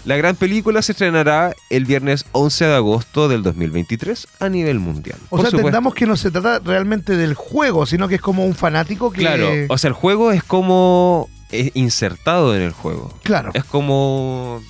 La 0.03 0.15
gran 0.15 0.35
película 0.37 0.81
se 0.81 0.93
estrenará 0.93 1.53
el 1.69 1.83
viernes 1.85 2.25
11 2.31 2.65
de 2.65 2.75
agosto 2.75 3.27
del 3.27 3.43
2023 3.43 4.27
a 4.39 4.47
nivel 4.47 4.79
mundial. 4.79 5.17
O 5.29 5.37
Por 5.37 5.41
sea, 5.49 5.57
entendamos 5.57 5.93
que 5.95 6.05
no 6.05 6.15
se 6.15 6.31
trata 6.31 6.59
realmente 6.59 7.17
del 7.17 7.33
juego, 7.33 7.85
sino 7.85 8.07
que 8.07 8.15
es 8.15 8.21
como 8.21 8.45
un 8.45 8.55
fanático 8.55 9.11
que... 9.11 9.19
Claro, 9.21 9.49
o 9.67 9.77
sea, 9.77 9.89
el 9.89 9.93
juego 9.93 10.31
es 10.31 10.43
como 10.43 11.29
eh, 11.51 11.71
insertado 11.73 12.55
en 12.55 12.61
el 12.61 12.71
juego. 12.71 13.13
Claro. 13.23 13.51
Es 13.53 13.65
como... 13.65 14.61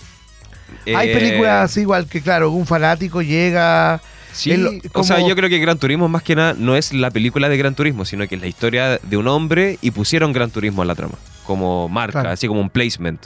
Hay 0.86 1.10
eh, 1.10 1.14
películas 1.14 1.66
así, 1.72 1.82
igual 1.82 2.08
que, 2.08 2.22
claro, 2.22 2.52
un 2.52 2.66
fanático 2.66 3.22
llega... 3.22 4.02
Sí, 4.34 4.54
o 4.94 5.04
sea, 5.04 5.20
yo 5.28 5.36
creo 5.36 5.50
que 5.50 5.58
Gran 5.58 5.80
Turismo 5.80 6.08
más 6.10 6.22
que 6.22 6.36
nada 6.36 6.54
no 6.56 6.76
es 6.76 6.94
la 6.94 7.10
película 7.10 7.50
de 7.50 7.58
Gran 7.58 7.74
Turismo, 7.74 8.06
sino 8.06 8.28
que 8.28 8.36
es 8.36 8.42
la 8.42 8.46
historia 8.48 9.00
de 9.02 9.18
un 9.18 9.28
hombre 9.28 9.80
y 9.82 9.90
pusieron 9.90 10.32
Gran 10.32 10.52
Turismo 10.52 10.84
a 10.84 10.86
la 10.86 10.94
trama, 10.94 11.16
como 11.44 11.90
marca, 11.90 12.12
Claro. 12.22 12.30
así 12.30 12.48
como 12.48 12.62
un 12.62 12.70
placement. 12.70 13.20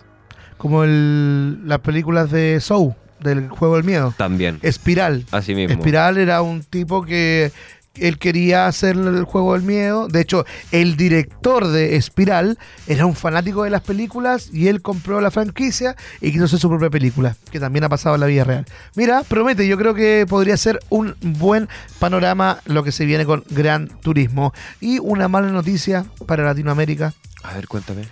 como 0.58 0.86
el, 0.86 1.67
las 1.67 1.80
películas 1.80 2.32
de 2.32 2.62
Soul, 2.62 2.93
del 3.19 3.49
juego 3.49 3.75
del 3.75 3.84
miedo. 3.84 4.13
También. 4.17 4.60
Espiral. 4.62 5.25
Así 5.32 5.54
mismo. 5.54 5.73
Espiral 5.73 6.17
era 6.17 6.41
un 6.41 6.63
tipo 6.63 7.04
que 7.04 7.51
él 7.95 8.17
quería 8.17 8.67
hacer 8.67 8.95
el 8.95 9.23
juego 9.23 9.54
del 9.54 9.63
miedo. 9.63 10.08
De 10.08 10.21
hecho, 10.21 10.45
el 10.71 10.95
director 10.97 11.67
de 11.67 11.95
Espiral 11.95 12.58
era 12.88 13.06
un 13.06 13.15
fanático 13.15 13.63
de 13.63 13.69
las 13.69 13.82
películas 13.82 14.49
y 14.54 14.67
él 14.67 14.82
compró 14.82 15.21
la 15.21 15.32
franquicia 15.32 15.95
y 16.21 16.32
quiso 16.32 16.45
hacer 16.45 16.60
su 16.60 16.69
propia 16.69 16.89
película, 16.89 17.36
que 17.51 17.60
también 17.60 17.84
ha 17.84 17.89
pasado 17.89 18.15
en 18.15 18.21
la 18.21 18.27
vida 18.27 18.43
real. 18.43 18.65
Mira, 18.95 19.23
promete, 19.27 19.67
yo 19.67 19.77
creo 19.77 19.93
que 19.93 20.25
podría 20.27 20.58
ser 20.58 20.80
un 20.89 21.15
buen 21.21 21.67
panorama 21.99 22.60
lo 22.65 22.84
que 22.84 22.91
se 22.91 23.06
viene 23.06 23.25
con 23.25 23.43
Gran 23.49 23.88
Turismo. 24.01 24.54
Y 24.80 24.99
una 24.99 25.27
mala 25.27 25.51
noticia 25.51 26.06
para 26.25 26.43
Latinoamérica. 26.43 27.13
A 27.43 27.56
ver, 27.56 27.67
cuéntame. 27.67 28.04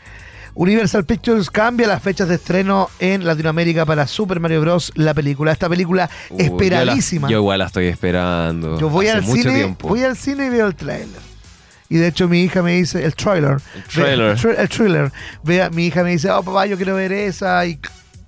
Universal 0.62 1.06
Pictures 1.06 1.50
cambia 1.50 1.88
las 1.88 2.04
fechas 2.04 2.28
de 2.28 2.36
estreno 2.36 2.90
en 3.00 3.26
Latinoamérica 3.26 3.86
para 3.86 4.06
Super 4.08 4.42
Mario 4.42 4.60
Bros. 4.60 4.92
la 4.96 5.14
película. 5.14 5.54
Esta 5.54 5.70
película 5.70 6.10
Uh, 6.30 6.38
yo 6.38 6.38
la- 6.38 6.44
esperadísima. 6.44 7.30
Yo, 7.30 7.38
igual 7.38 7.60
la 7.60 7.66
estoy 7.68 7.88
esperando. 7.88 8.78
Yo 8.78 8.90
voy 8.90 9.08
al 9.08 9.24
cine, 9.26 9.54
tiempo. 9.54 9.88
voy 9.88 10.04
al 10.04 10.18
cine 10.18 10.48
y 10.48 10.50
veo 10.50 10.68
el 10.68 10.76
trailer. 10.76 11.22
Y 11.88 11.96
de 11.96 12.08
hecho 12.08 12.28
mi 12.28 12.42
hija 12.44 12.62
me 12.62 12.74
dice, 12.74 13.04
el 13.06 13.16
trailer. 13.16 13.58
El 13.74 13.84
trailer. 13.86 14.36
Ve- 14.36 14.50
el, 14.52 14.58
el 14.58 14.70
trailer. 14.70 15.12
Vea, 15.44 15.70
mi 15.70 15.86
hija 15.88 16.04
me 16.04 16.12
dice, 16.12 16.30
oh 16.30 16.44
papá, 16.44 16.66
yo 16.66 16.76
quiero 16.76 16.94
ver 16.96 17.14
esa 17.14 17.66
y 17.66 17.80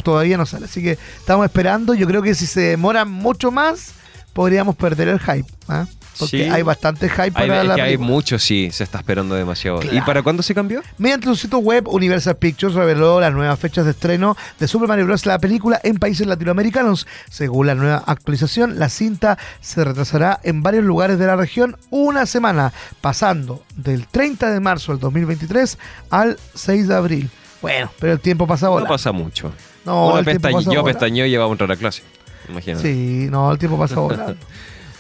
todavía 0.02 0.38
no 0.38 0.46
sale. 0.46 0.66
Así 0.68 0.82
que 0.82 0.92
estamos 1.18 1.46
esperando. 1.46 1.94
Yo 1.96 2.08
creo 2.08 2.22
que 2.22 2.34
si 2.34 2.48
se 2.48 2.62
demora 2.62 3.04
mucho 3.04 3.52
más, 3.52 3.92
podríamos 4.32 4.78
perder 4.78 5.10
el 5.10 5.20
hype. 5.20 5.52
¿ah? 5.68 5.86
Porque 6.20 6.44
Sí. 6.46 6.50
hay 6.50 6.62
bastante 6.62 7.10
hype 7.10 7.22
Hay, 7.24 7.32
para 7.32 7.62
es 7.62 7.68
la 7.68 7.76
que 7.76 7.82
hay 7.82 7.98
mucho, 7.98 8.38
sí, 8.38 8.70
se 8.72 8.84
está 8.84 9.00
esperando 9.00 9.34
demasiado. 9.36 9.80
¿Y 9.92 10.02
para 10.02 10.22
cuándo 10.22 10.44
se 10.44 10.54
cambió? 10.54 10.82
Mediante 10.98 11.26
su 11.28 11.36
sitio 11.36 11.60
web, 11.60 11.88
Universal 11.88 12.36
Pictures 12.36 12.76
reveló 12.76 13.20
las 13.22 13.34
nuevas 13.34 13.58
fechas 13.58 13.86
de 13.86 13.92
estreno 13.92 14.36
de 14.60 14.68
Super 14.68 14.88
Mario 14.88 15.06
Bros. 15.06 15.26
la 15.26 15.40
película 15.40 15.80
en 15.84 15.98
países 15.98 16.28
latinoamericanos. 16.28 17.08
Según 17.30 17.68
la 17.68 17.76
nueva 17.76 18.04
actualización, 18.06 18.78
la 18.78 18.90
cinta 18.90 19.38
se 19.62 19.84
retrasará 19.84 20.40
en 20.44 20.62
varios 20.62 20.84
lugares 20.84 21.18
de 21.18 21.26
la 21.28 21.36
región 21.36 21.78
una 21.90 22.26
semana, 22.26 22.74
pasando 23.00 23.64
del 23.76 24.06
30 24.08 24.52
de 24.52 24.60
marzo 24.60 24.92
del 24.92 25.00
2023 25.00 25.78
al 26.10 26.38
6 26.56 26.88
de 26.88 26.96
abril. 26.96 27.30
Bueno, 27.62 27.92
pero 28.00 28.14
el 28.14 28.20
tiempo 28.20 28.46
pasa 28.48 28.66
No 28.68 28.74
volando. 28.74 28.94
pasa 28.94 29.12
mucho. 29.12 29.54
No, 29.86 30.08
Uno 30.10 30.20
el 30.20 30.26
tiempo 30.26 30.50
pasa 30.52 30.72
yo 30.74 30.84
pestañeo 30.84 31.26
y 31.26 31.30
llevaba 31.30 31.52
entrar 31.52 31.72
a 31.72 31.76
clase. 31.76 32.04
Imagínate. 32.50 32.84
Sí, 32.84 33.28
no, 33.30 33.52
el 33.52 33.58
tiempo 33.58 33.78
pasa 33.80 33.96
volando. 34.00 34.36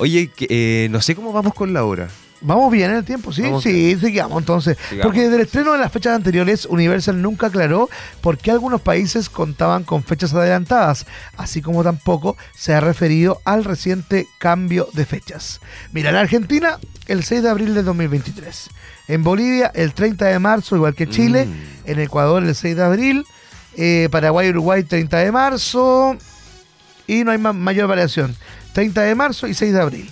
Oye, 0.01 0.31
eh, 0.49 0.87
no 0.89 0.99
sé 1.01 1.15
cómo 1.15 1.31
vamos 1.31 1.53
con 1.53 1.73
la 1.73 1.83
hora. 1.85 2.07
Vamos 2.43 2.71
bien 2.71 2.89
en 2.89 2.97
el 2.97 3.05
tiempo, 3.05 3.31
sí, 3.31 3.43
Vamos 3.43 3.61
sí, 3.61 3.95
sigamos 4.01 4.39
entonces. 4.39 4.75
Sigamos. 4.89 5.03
Porque 5.05 5.21
desde 5.21 5.35
el 5.35 5.41
estreno 5.43 5.73
de 5.73 5.77
las 5.77 5.91
fechas 5.91 6.15
anteriores, 6.15 6.65
Universal 6.65 7.21
nunca 7.21 7.47
aclaró 7.47 7.87
por 8.19 8.39
qué 8.39 8.49
algunos 8.49 8.81
países 8.81 9.29
contaban 9.29 9.83
con 9.83 10.03
fechas 10.03 10.33
adelantadas, 10.33 11.05
así 11.37 11.61
como 11.61 11.83
tampoco 11.83 12.35
se 12.55 12.73
ha 12.73 12.79
referido 12.81 13.39
al 13.45 13.63
reciente 13.63 14.25
cambio 14.39 14.87
de 14.93 15.05
fechas. 15.05 15.61
Mira, 15.91 16.09
en 16.09 16.15
Argentina, 16.15 16.79
el 17.07 17.23
6 17.23 17.43
de 17.43 17.49
abril 17.49 17.75
de 17.75 17.83
2023. 17.83 18.69
En 19.07 19.23
Bolivia, 19.23 19.71
el 19.75 19.93
30 19.93 20.25
de 20.25 20.39
marzo, 20.39 20.75
igual 20.75 20.95
que 20.95 21.07
Chile. 21.07 21.45
Mm. 21.45 21.91
En 21.91 21.99
Ecuador, 21.99 22.43
el 22.43 22.55
6 22.55 22.75
de 22.75 22.83
abril. 22.83 23.25
Eh, 23.77 24.09
Paraguay, 24.11 24.49
Uruguay, 24.49 24.81
30 24.81 25.17
de 25.19 25.31
marzo. 25.31 26.17
Y 27.05 27.23
no 27.23 27.31
hay 27.31 27.37
ma- 27.37 27.53
mayor 27.53 27.87
variación. 27.87 28.35
30 28.73 29.01
de 29.01 29.15
marzo 29.15 29.47
y 29.47 29.53
6 29.53 29.73
de 29.73 29.81
abril. 29.81 30.09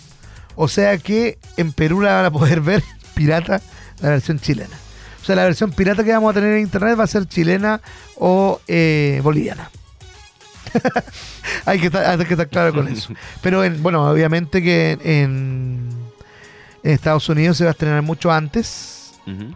O 0.56 0.68
sea 0.68 0.98
que 0.98 1.38
en 1.58 1.72
Perú 1.72 2.02
la 2.02 2.16
van 2.16 2.26
a 2.26 2.32
poder 2.32 2.62
ver 2.62 2.84
pirata 3.16 3.62
la 4.02 4.10
versión 4.10 4.40
chilena. 4.40 4.76
O 5.22 5.26
sea, 5.26 5.36
la 5.36 5.44
versión 5.44 5.72
pirata 5.72 6.04
que 6.04 6.12
vamos 6.12 6.32
a 6.32 6.34
tener 6.34 6.54
en 6.56 6.62
internet 6.62 6.98
va 6.98 7.04
a 7.04 7.08
ser 7.08 7.28
chilena 7.28 7.82
o 8.16 8.62
eh, 8.68 9.20
boliviana. 9.24 9.70
hay, 11.66 11.80
que 11.80 11.88
estar, 11.88 12.06
hay 12.06 12.26
que 12.26 12.34
estar 12.34 12.48
claro 12.48 12.74
con 12.74 12.88
eso. 12.88 13.14
Pero 13.42 13.64
en, 13.64 13.82
bueno, 13.84 14.10
obviamente 14.10 14.62
que 14.62 14.98
en, 15.04 15.90
en 16.84 16.92
Estados 16.92 17.28
Unidos 17.30 17.58
se 17.58 17.66
va 17.66 17.72
a 17.72 17.74
estrenar 17.74 18.02
mucho 18.02 18.32
antes. 18.32 18.96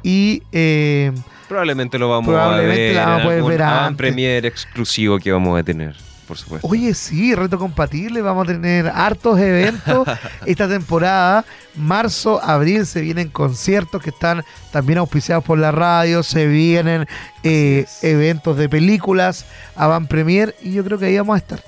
Y 0.04 0.44
eh, 0.52 1.12
Probablemente 1.48 1.98
lo 1.98 2.08
vamos 2.08 2.30
Probablemente 2.30 2.82
a 2.82 2.86
ver. 2.86 2.96
la 2.96 3.06
vamos 3.06 3.22
a 3.22 3.24
poder 3.24 3.44
ver 3.44 3.62
avant 3.64 3.88
antes. 3.88 3.98
premier 3.98 4.46
exclusivo 4.46 5.18
que 5.18 5.32
vamos 5.32 5.60
a 5.60 5.64
tener, 5.64 5.96
por 6.34 6.38
supuesto. 6.40 6.68
Oye, 6.68 6.96
sí, 6.96 7.36
reto 7.36 7.60
compatible. 7.60 8.22
Vamos 8.22 8.46
a 8.46 8.54
tener 8.54 8.88
hartos 8.88 9.40
eventos 9.40 10.08
esta 10.48 10.68
temporada. 10.68 11.46
Marzo, 11.76 12.42
abril 12.44 12.88
se 12.88 13.02
vienen 13.02 13.30
conciertos 13.30 14.02
que 14.02 14.10
están 14.10 14.44
también 14.72 14.98
auspiciados 14.98 15.44
por 15.44 15.60
la 15.60 15.72
radio. 15.72 16.24
Se 16.24 16.48
vienen 16.48 17.08
eh, 17.44 17.86
eventos 18.02 18.58
de 18.58 18.68
películas, 18.68 19.46
avant 19.76 20.08
premier. 20.08 20.56
Y 20.62 20.74
yo 20.74 20.84
creo 20.84 20.98
que 20.98 21.06
ahí 21.06 21.18
vamos 21.18 21.36
a 21.36 21.38
estar. 21.38 21.64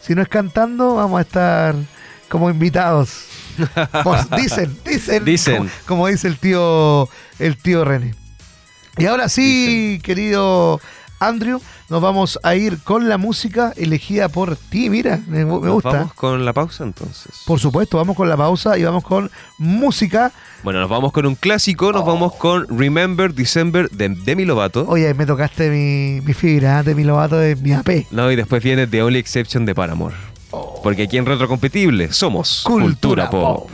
Si 0.00 0.16
no 0.16 0.22
es 0.22 0.28
cantando, 0.28 0.96
vamos 0.96 1.18
a 1.18 1.22
estar 1.22 1.74
como 2.28 2.50
invitados. 2.50 3.26
Pues, 4.04 4.30
dicen, 4.30 4.74
dicen. 4.86 5.24
Dicen. 5.24 5.56
Como, 5.58 5.70
como 5.86 6.06
dice 6.06 6.28
el 6.28 6.38
tío, 6.38 7.10
el 7.38 7.58
tío 7.58 7.84
René. 7.84 8.14
Y 8.96 9.04
ahora 9.06 9.28
sí, 9.28 10.00
querido 10.02 10.80
Andrew, 11.20 11.60
nos 11.90 12.00
vamos 12.00 12.40
a 12.42 12.54
ir 12.56 12.78
con 12.82 13.10
la 13.10 13.18
música 13.18 13.74
elegida 13.76 14.30
por 14.30 14.56
ti. 14.56 14.88
Mira, 14.88 15.20
me, 15.28 15.44
gusta. 15.44 15.90
Vamos 15.90 16.14
con 16.14 16.46
la 16.46 16.54
pausa 16.54 16.82
entonces. 16.82 17.42
Por 17.46 17.60
supuesto, 17.60 17.98
vamos 17.98 18.16
con 18.16 18.26
la 18.26 18.38
pausa 18.38 18.78
y 18.78 18.84
vamos 18.84 19.04
con 19.04 19.30
música. 19.58 20.32
Bueno, 20.62 20.80
nos 20.80 20.88
vamos 20.88 21.12
con 21.12 21.26
un 21.26 21.34
clásico, 21.34 21.92
nos 21.92 22.06
vamos 22.06 22.34
con 22.36 22.66
Remember 22.76 23.34
December 23.34 23.90
de 23.90 24.08
Demi 24.08 24.46
Lovato. 24.46 24.86
Oye, 24.88 25.12
me 25.12 25.26
tocaste 25.26 25.68
mi, 25.68 26.22
mi 26.22 26.32
fibra, 26.32 26.80
¿eh? 26.80 26.82
de 26.84 26.94
mi 26.94 27.04
lobato 27.04 27.36
de 27.36 27.54
mi 27.54 27.72
AP. 27.72 28.06
No, 28.10 28.30
y 28.32 28.36
después 28.36 28.62
viene 28.62 28.86
The 28.86 29.02
Only 29.02 29.18
Exception 29.18 29.66
de 29.66 29.74
Paramore. 29.74 30.16
Porque 30.82 31.02
aquí 31.02 31.18
en 31.18 31.26
Retrocompetible 31.26 32.12
somos 32.12 32.62
Cultura, 32.64 33.28
Pop. 33.28 33.70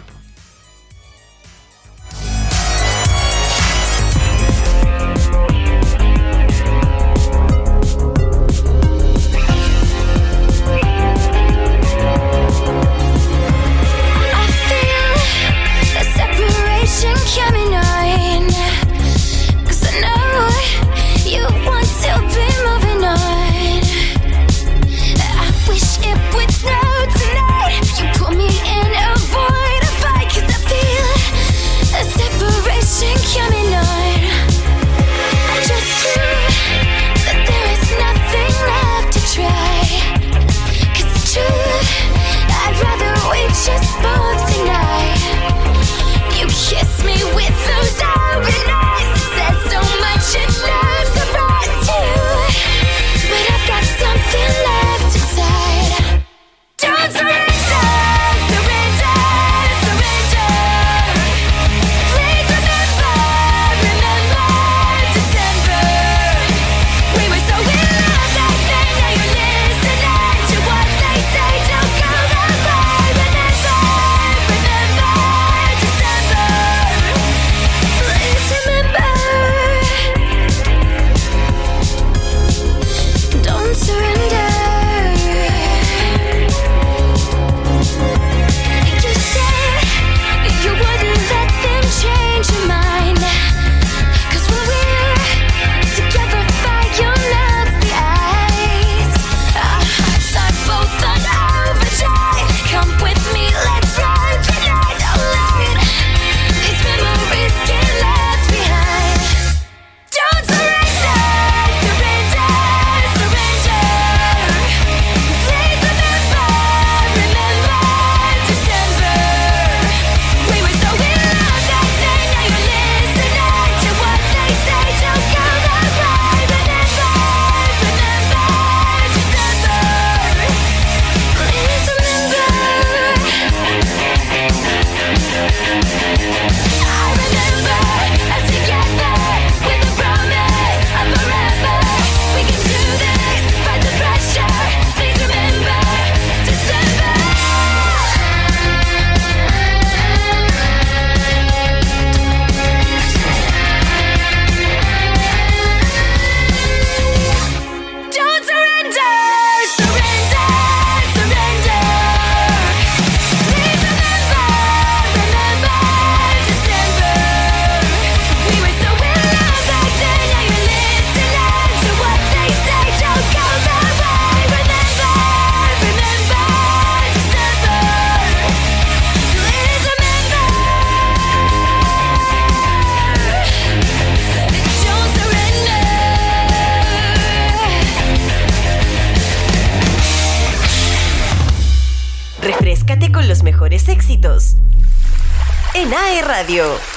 en 195.75 195.93
AE 195.93 196.23
Radio. 196.23 196.96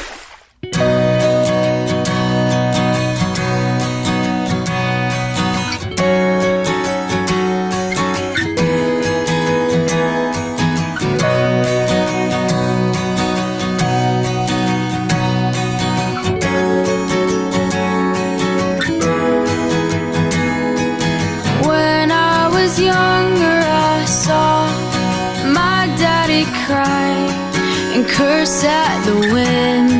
curse 28.19 28.63
at 28.65 28.99
the 29.07 29.15
wind. 29.33 29.91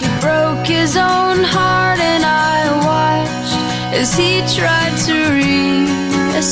He 0.00 0.06
broke 0.20 0.66
his 0.66 0.96
own 0.96 1.38
heart, 1.54 2.00
and 2.12 2.24
I 2.24 2.58
watched 2.90 3.60
as 4.00 4.10
he 4.20 4.42
tried 4.58 4.96
to 5.06 5.14
reassemble 5.38 6.50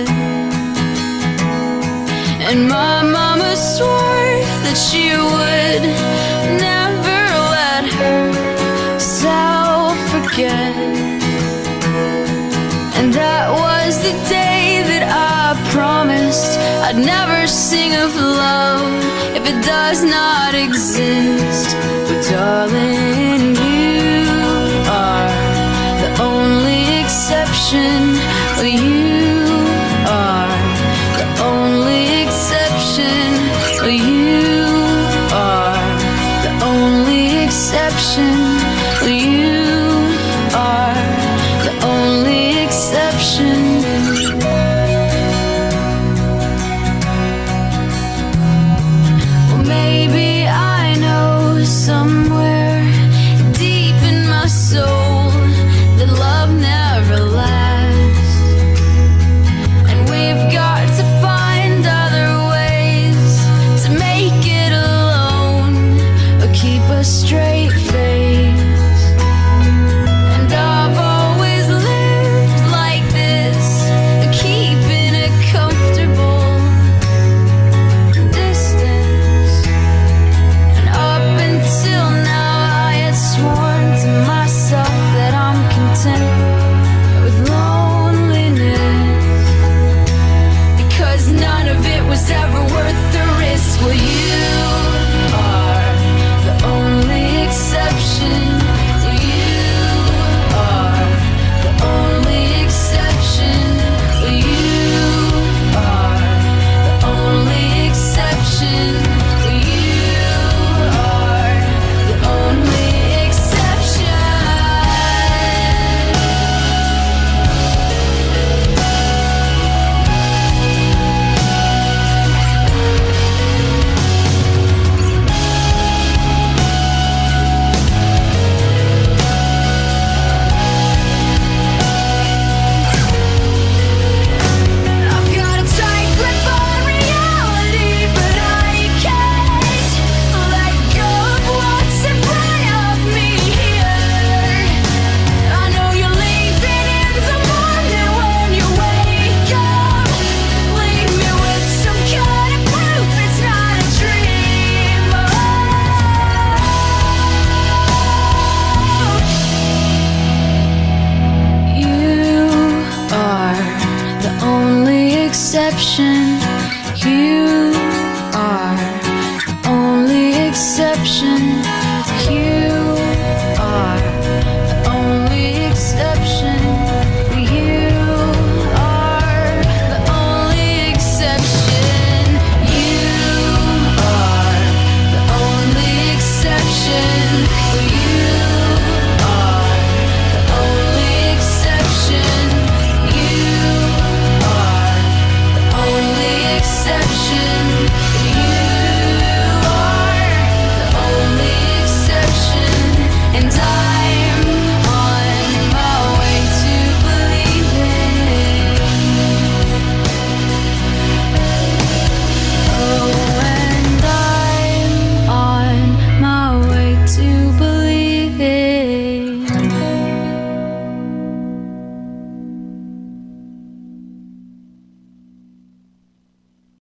it. 0.00 0.08
And 2.48 2.58
my 2.68 2.96
mama 3.18 3.50
swore 3.56 4.30
that 4.64 4.78
she 4.86 5.04
would 5.34 5.84
never 6.68 7.20
let 7.56 7.82
herself 8.02 9.94
forget. 10.12 10.74
And 12.98 13.08
that 13.20 13.46
was 13.64 13.92
the 14.06 14.14
day 14.28 14.64
that 14.90 15.04
I 15.10 15.58
promised 15.74 16.52
I'd 16.86 17.00
never 17.12 17.37
sing 17.68 17.94
of 17.96 18.14
love 18.16 19.04
if 19.36 19.44
it 19.46 19.62
does 19.62 20.02
not 20.02 20.54
exist? 20.54 21.76
But 22.06 22.20
darling, 22.30 23.54
you 23.56 24.24
are 24.88 25.28
the 26.02 26.10
only 26.22 26.98
exception. 27.02 28.16
Will 28.56 28.72
you 28.80 28.97